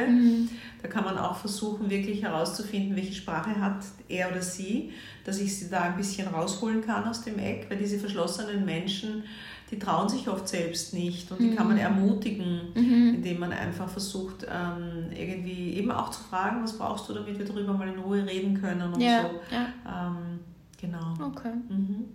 Da 0.82 0.88
kann 0.88 1.04
man 1.04 1.18
auch 1.18 1.36
versuchen, 1.36 1.90
wirklich 1.90 2.24
herauszufinden, 2.24 2.96
welche 2.96 3.14
Sprache 3.14 3.60
hat 3.60 3.84
er 4.08 4.32
oder 4.32 4.42
sie, 4.42 4.94
dass 5.26 5.40
ich 5.40 5.58
sie 5.58 5.70
da 5.70 5.82
ein 5.82 5.98
bisschen 5.98 6.30
rausholen 6.30 6.82
kann 6.82 7.04
aus 7.04 7.24
dem 7.24 7.38
Eck, 7.40 7.66
weil 7.70 7.78
diese 7.78 8.00
verschlossenen 8.00 8.64
Menschen, 8.64 9.24
die 9.70 9.78
trauen 9.78 10.08
sich 10.08 10.30
oft 10.30 10.48
selbst 10.48 10.94
nicht 10.94 11.30
und 11.32 11.40
die 11.42 11.54
kann 11.56 11.68
man 11.68 11.78
ermutigen, 11.78 12.62
indem 13.16 13.40
man 13.40 13.52
einfach 13.52 13.90
versucht, 13.90 14.46
ähm, 14.50 15.12
irgendwie 15.14 15.74
eben 15.74 15.92
auch 15.92 16.10
zu 16.10 16.22
fragen, 16.24 16.64
was 16.64 16.78
brauchst 16.78 17.08
du, 17.10 17.14
damit 17.14 17.38
wir 17.38 17.46
darüber 17.46 17.74
mal 17.74 17.88
in 17.88 18.00
Ruhe 18.00 18.26
reden 18.26 18.60
können 18.60 18.94
und 18.94 19.02
Ja, 19.02 19.22
so. 19.22 19.56
ja. 19.56 20.08
Ähm, 20.08 20.40
genau. 20.80 21.14
Okay. 21.26 21.54
Mhm. 21.70 22.06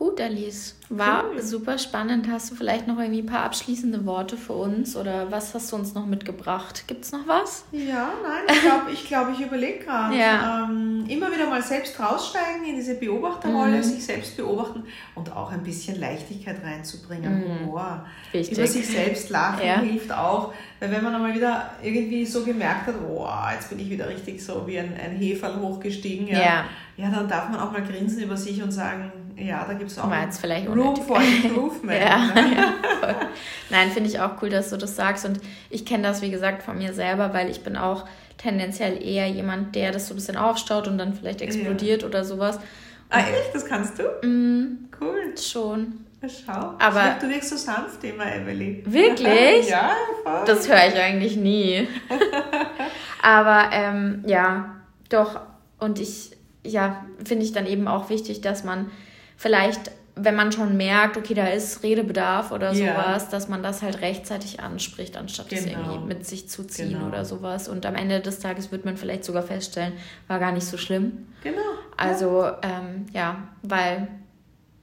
Gut, 0.00 0.18
Alice. 0.18 0.76
War 0.88 1.24
Cool. 1.30 1.42
super 1.42 1.76
spannend. 1.76 2.26
Hast 2.30 2.50
du 2.50 2.54
vielleicht 2.54 2.86
noch 2.88 2.98
irgendwie 2.98 3.20
ein 3.20 3.26
paar 3.26 3.42
abschließende 3.44 4.06
Worte 4.06 4.38
für 4.38 4.54
uns 4.54 4.96
oder 4.96 5.30
was 5.30 5.52
hast 5.54 5.70
du 5.70 5.76
uns 5.76 5.92
noch 5.92 6.06
mitgebracht? 6.06 6.84
Gibt 6.86 7.04
es 7.04 7.12
noch 7.12 7.28
was? 7.28 7.64
Ja, 7.70 8.08
nein, 8.22 8.42
ich 8.48 8.60
glaube, 8.62 8.90
ich, 8.92 9.06
glaub, 9.06 9.28
ich 9.38 9.40
überlege 9.46 9.84
gerade. 9.84 10.16
Ja. 10.16 10.64
Ähm, 10.70 11.04
immer 11.06 11.30
wieder 11.30 11.46
mal 11.50 11.62
selbst 11.62 12.00
raussteigen 12.00 12.64
in 12.66 12.76
diese 12.76 12.94
Beobachterrolle, 12.94 13.76
Mhm. 13.76 13.82
sich 13.82 14.02
selbst 14.06 14.38
beobachten 14.38 14.84
und 15.16 15.36
auch 15.36 15.52
ein 15.52 15.62
bisschen 15.62 16.00
Leichtigkeit 16.00 16.56
reinzubringen, 16.64 17.44
Humor. 17.60 18.06
Wichtig. 18.32 18.56
Über 18.56 18.66
sich 18.66 18.86
selbst 18.88 19.28
lachen 19.28 19.66
Ja. 19.66 19.80
hilft 19.80 20.10
auch, 20.12 20.54
weil 20.80 20.90
wenn 20.92 21.04
man 21.04 21.14
einmal 21.14 21.34
wieder 21.34 21.72
irgendwie 21.82 22.24
so 22.24 22.42
gemerkt 22.42 22.86
hat, 22.86 22.94
oh, 23.06 23.28
jetzt 23.52 23.68
bin 23.68 23.78
ich 23.78 23.90
wieder 23.90 24.08
richtig 24.08 24.42
so 24.42 24.66
wie 24.66 24.78
ein, 24.78 24.94
ein 24.94 25.12
Heferl 25.14 25.60
hochgestiegen, 25.60 26.26
ja, 26.26 26.38
Ja. 26.40 26.64
ja, 26.96 27.10
dann 27.10 27.28
darf 27.28 27.50
man 27.50 27.60
auch 27.60 27.70
mal 27.70 27.82
grinsen 27.82 28.22
über 28.22 28.38
sich 28.38 28.62
und 28.62 28.72
sagen, 28.72 29.12
ja, 29.40 29.64
da 29.66 29.74
gibt 29.74 29.90
es 29.90 29.98
auch 29.98 30.12
jetzt 30.12 30.40
vielleicht 30.40 30.68
Room 30.68 30.96
for 30.96 31.20
Improvement. 31.44 32.00
Ja, 32.00 32.18
ne? 32.26 32.56
ja. 32.56 32.74
Nein, 33.70 33.90
finde 33.90 34.08
ich 34.10 34.20
auch 34.20 34.40
cool, 34.42 34.50
dass 34.50 34.70
du 34.70 34.76
das 34.76 34.96
sagst. 34.96 35.24
Und 35.24 35.40
ich 35.70 35.84
kenne 35.86 36.02
das, 36.04 36.22
wie 36.22 36.30
gesagt, 36.30 36.62
von 36.62 36.78
mir 36.78 36.92
selber, 36.92 37.32
weil 37.34 37.50
ich 37.50 37.62
bin 37.62 37.76
auch 37.76 38.06
tendenziell 38.38 39.02
eher 39.02 39.26
jemand, 39.28 39.74
der 39.74 39.92
das 39.92 40.08
so 40.08 40.14
ein 40.14 40.16
bisschen 40.16 40.36
aufstaut 40.36 40.88
und 40.88 40.98
dann 40.98 41.14
vielleicht 41.14 41.40
explodiert 41.42 42.04
oder 42.04 42.24
sowas. 42.24 42.58
Ah, 43.10 43.20
echt? 43.20 43.54
Das 43.54 43.64
kannst 43.66 43.98
du? 43.98 44.04
Mm, 44.26 44.88
Cool. 45.00 45.34
schon. 45.36 46.04
Schau. 46.22 46.74
Aber- 46.78 47.16
du 47.20 47.28
wirkst 47.28 47.48
so 47.50 47.56
sanft 47.56 48.04
immer, 48.04 48.30
Emily. 48.30 48.82
Wirklich? 48.86 49.66
Ja, 49.68 49.90
voll. 50.22 50.42
Das 50.46 50.68
höre 50.68 50.86
ich 50.88 50.94
eigentlich 50.94 51.36
nie. 51.36 51.88
Aber 53.22 53.70
ähm, 53.72 54.22
ja, 54.26 54.76
doch. 55.08 55.40
Und 55.78 55.98
ich, 55.98 56.32
ja, 56.64 57.04
finde 57.24 57.44
ich 57.44 57.52
dann 57.52 57.66
eben 57.66 57.88
auch 57.88 58.10
wichtig, 58.10 58.40
dass 58.42 58.64
man 58.64 58.90
vielleicht, 59.40 59.90
wenn 60.16 60.34
man 60.36 60.52
schon 60.52 60.76
merkt, 60.76 61.16
okay, 61.16 61.32
da 61.32 61.46
ist 61.46 61.82
Redebedarf 61.82 62.52
oder 62.52 62.72
Ja. 62.72 62.92
sowas, 62.94 63.28
dass 63.30 63.48
man 63.48 63.62
das 63.62 63.80
halt 63.80 64.02
rechtzeitig 64.02 64.60
anspricht, 64.60 65.16
anstatt 65.16 65.50
das 65.50 65.64
Genau. 65.64 65.78
irgendwie 65.92 66.06
mit 66.14 66.26
sich 66.26 66.46
zu 66.50 66.64
ziehen 66.66 66.90
Genau. 66.92 67.06
oder 67.06 67.24
sowas. 67.24 67.66
Und 67.68 67.86
am 67.86 67.94
Ende 67.94 68.20
des 68.20 68.38
Tages 68.38 68.70
wird 68.70 68.84
man 68.84 68.98
vielleicht 68.98 69.24
sogar 69.24 69.42
feststellen, 69.42 69.94
war 70.28 70.38
gar 70.38 70.52
nicht 70.52 70.66
so 70.66 70.76
schlimm. 70.76 71.26
Genau. 71.42 71.56
Also, 71.96 72.44
ähm, 72.62 73.06
ja, 73.14 73.36
weil 73.62 74.08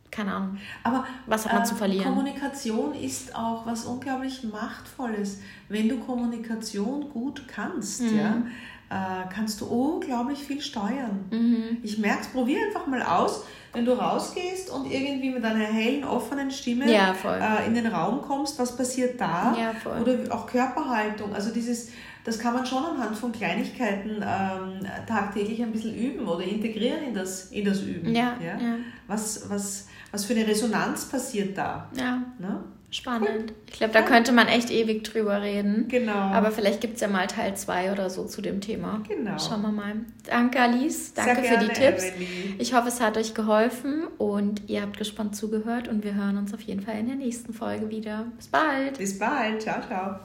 keine 0.10 0.34
Ahnung. 0.34 0.58
Aber 0.84 1.06
was 1.28 1.46
hat 1.46 1.54
man 1.54 1.62
äh, 1.62 1.66
zu 1.66 1.76
verlieren? 1.76 2.06
Kommunikation 2.06 2.96
ist 2.96 3.36
auch 3.36 3.68
was 3.68 3.86
unglaublich 3.86 4.44
Machtvolles. 4.44 5.42
Wenn 5.70 5.88
du 5.90 6.00
Kommunikation 6.00 7.10
gut 7.10 7.44
kannst, 7.48 8.02
Mhm. 8.02 8.18
ja, 8.18 8.42
äh, 8.90 9.28
kannst 9.32 9.62
du 9.62 9.66
unglaublich 9.66 10.40
viel 10.40 10.62
steuern. 10.62 11.26
Mhm. 11.30 11.78
Ich 11.84 11.98
merke 12.00 12.22
es, 12.22 12.28
probier 12.28 12.58
einfach 12.68 12.88
mal 12.88 13.04
aus, 13.04 13.44
wenn 13.78 13.86
du 13.86 13.94
rausgehst 13.94 14.72
und 14.72 14.92
irgendwie 14.92 15.30
mit 15.30 15.46
einer 15.46 15.66
hellen, 15.66 16.04
offenen 16.04 16.50
Stimme 16.50 16.92
Ja, 16.92 17.14
äh, 17.24 17.68
in 17.68 17.76
den 17.76 17.86
Raum 17.86 18.22
kommst, 18.24 18.58
was 18.58 18.76
passiert 18.76 19.22
da? 19.22 19.56
Ja. 19.56 19.74
Oder 20.02 20.34
auch 20.34 20.48
Körperhaltung. 20.48 21.34
Also 21.36 21.54
dieses, 21.54 21.90
das 22.24 22.40
kann 22.40 22.56
man 22.56 22.66
schon 22.66 22.84
anhand 22.84 23.16
von 23.16 23.32
Kleinigkeiten 23.32 24.16
ähm, 24.16 24.88
tagtäglich 25.08 25.62
ein 25.62 25.72
bisschen 25.72 25.96
üben 25.96 26.28
oder 26.28 26.44
integrieren 26.44 27.04
in 27.04 27.14
das, 27.14 27.52
in 27.52 27.66
das 27.66 27.82
Üben. 27.82 28.16
Ja, 28.16 28.36
ja. 28.44 28.58
Was, 29.06 29.48
was, 29.48 29.88
was 30.12 30.26
für 30.26 30.34
eine 30.34 30.48
Resonanz 30.48 31.06
passiert 31.06 31.56
da? 31.56 31.88
Ja, 31.96 32.24
Ne? 32.40 32.60
Spannend. 32.90 33.54
Ich 33.68 33.74
glaube, 33.74 33.94
da 33.94 34.02
könnte 34.02 34.32
man 34.32 34.48
echt 34.48 34.72
ewig 34.72 35.04
drüber 35.04 35.42
reden. 35.42 35.88
Genau. 35.88 36.14
Aber 36.14 36.52
vielleicht 36.52 36.82
gibt 36.82 36.96
es 36.96 37.02
ja 37.02 37.08
mal 37.08 37.28
Teil 37.28 37.56
2 37.56 37.92
oder 37.92 38.10
so 38.10 38.26
zu 38.26 38.42
dem 38.42 38.62
Thema. 38.62 39.04
Genau. 39.08 39.38
Schauen 39.40 39.62
wir 39.62 39.72
mal. 39.72 39.96
Danke, 40.26 40.60
Alice. 40.60 41.14
Sehr 41.14 41.26
Danke 41.26 41.44
für 41.44 41.58
die 41.58 41.68
gerne, 41.68 41.74
Tipps. 41.74 42.04
Emily. 42.06 42.56
Ich 42.60 42.74
hoffe, 42.74 42.88
es 42.88 43.02
hat 43.02 43.18
euch 43.18 43.34
geholfen 43.34 44.08
und 44.18 44.62
ihr 44.68 44.82
habt 44.82 44.98
gespannt 44.98 45.36
zugehört 45.36 45.88
und 45.88 46.04
wir 46.04 46.16
hören 46.16 46.38
uns 46.38 46.54
auf 46.54 46.62
jeden 46.62 46.82
Fall 46.82 46.98
in 47.00 47.08
der 47.08 47.16
nächsten 47.16 47.54
Folge 47.54 47.90
wieder. 47.90 48.26
Bis 48.38 48.48
bald. 48.48 48.98
Bis 48.98 49.20
bald. 49.20 49.62
Ciao, 49.62 49.82
ciao. 49.82 50.20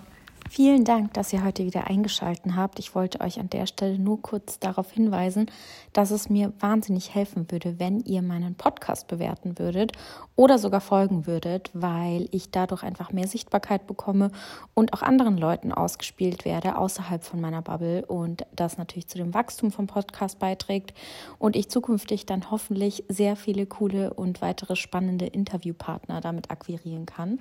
Vielen 0.55 0.85
Dank, 0.85 1.15
dass 1.15 1.33
ihr 1.33 1.43
heute 1.45 1.65
wieder 1.65 1.87
eingeschaltet 1.87 2.55
habt. 2.55 2.79
Ich 2.79 2.95
wollte 2.95 3.23
euch 3.23 3.41
an 3.41 3.49
der 3.49 3.65
Stelle 3.65 3.99
nur 3.99 4.21
kurz 4.21 4.59
darauf 4.59 4.93
hinweisen, 4.93 5.47
dass 5.95 6.11
es 6.11 6.29
mir 6.29 6.53
wahnsinnig 6.61 7.15
helfen 7.15 7.51
würde, 7.51 7.79
wenn 7.79 8.01
ihr 8.01 8.21
meinen 8.21 8.55
Podcast 8.55 9.09
bewerten 9.09 9.59
würdet 9.59 9.93
oder 10.37 10.59
sogar 10.59 10.83
folgen 10.83 11.27
würdet, 11.27 11.71
weil 11.73 12.29
ich 12.33 12.51
dadurch 12.51 12.83
einfach 12.83 13.13
mehr 13.13 13.27
Sichtbarkeit 13.27 13.87
bekomme 13.87 14.31
und 14.75 14.93
auch 14.93 15.01
anderen 15.01 15.39
Leuten 15.39 15.73
ausgespielt 15.73 16.45
werde 16.45 16.77
außerhalb 16.77 17.25
von 17.25 17.41
meiner 17.41 17.63
Bubble 17.63 18.05
und 18.05 18.45
das 18.55 18.77
natürlich 18.77 19.09
zu 19.09 19.17
dem 19.17 19.33
Wachstum 19.33 19.73
vom 19.73 19.87
Podcast 19.87 20.39
beiträgt 20.39 20.93
und 21.39 21.57
ich 21.57 21.71
zukünftig 21.71 22.27
dann 22.27 22.51
hoffentlich 22.51 23.05
sehr 23.09 23.37
viele 23.37 23.65
coole 23.65 24.13
und 24.13 24.43
weitere 24.43 24.77
spannende 24.77 25.25
Interviewpartner 25.29 26.21
damit 26.21 26.51
akquirieren 26.51 27.07
kann. 27.07 27.39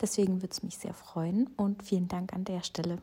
Deswegen 0.00 0.42
würde 0.42 0.52
es 0.52 0.62
mich 0.62 0.78
sehr 0.78 0.94
freuen 0.94 1.48
und 1.56 1.82
vielen 1.82 2.08
Dank 2.08 2.32
an 2.32 2.44
der 2.44 2.62
Stelle. 2.62 2.98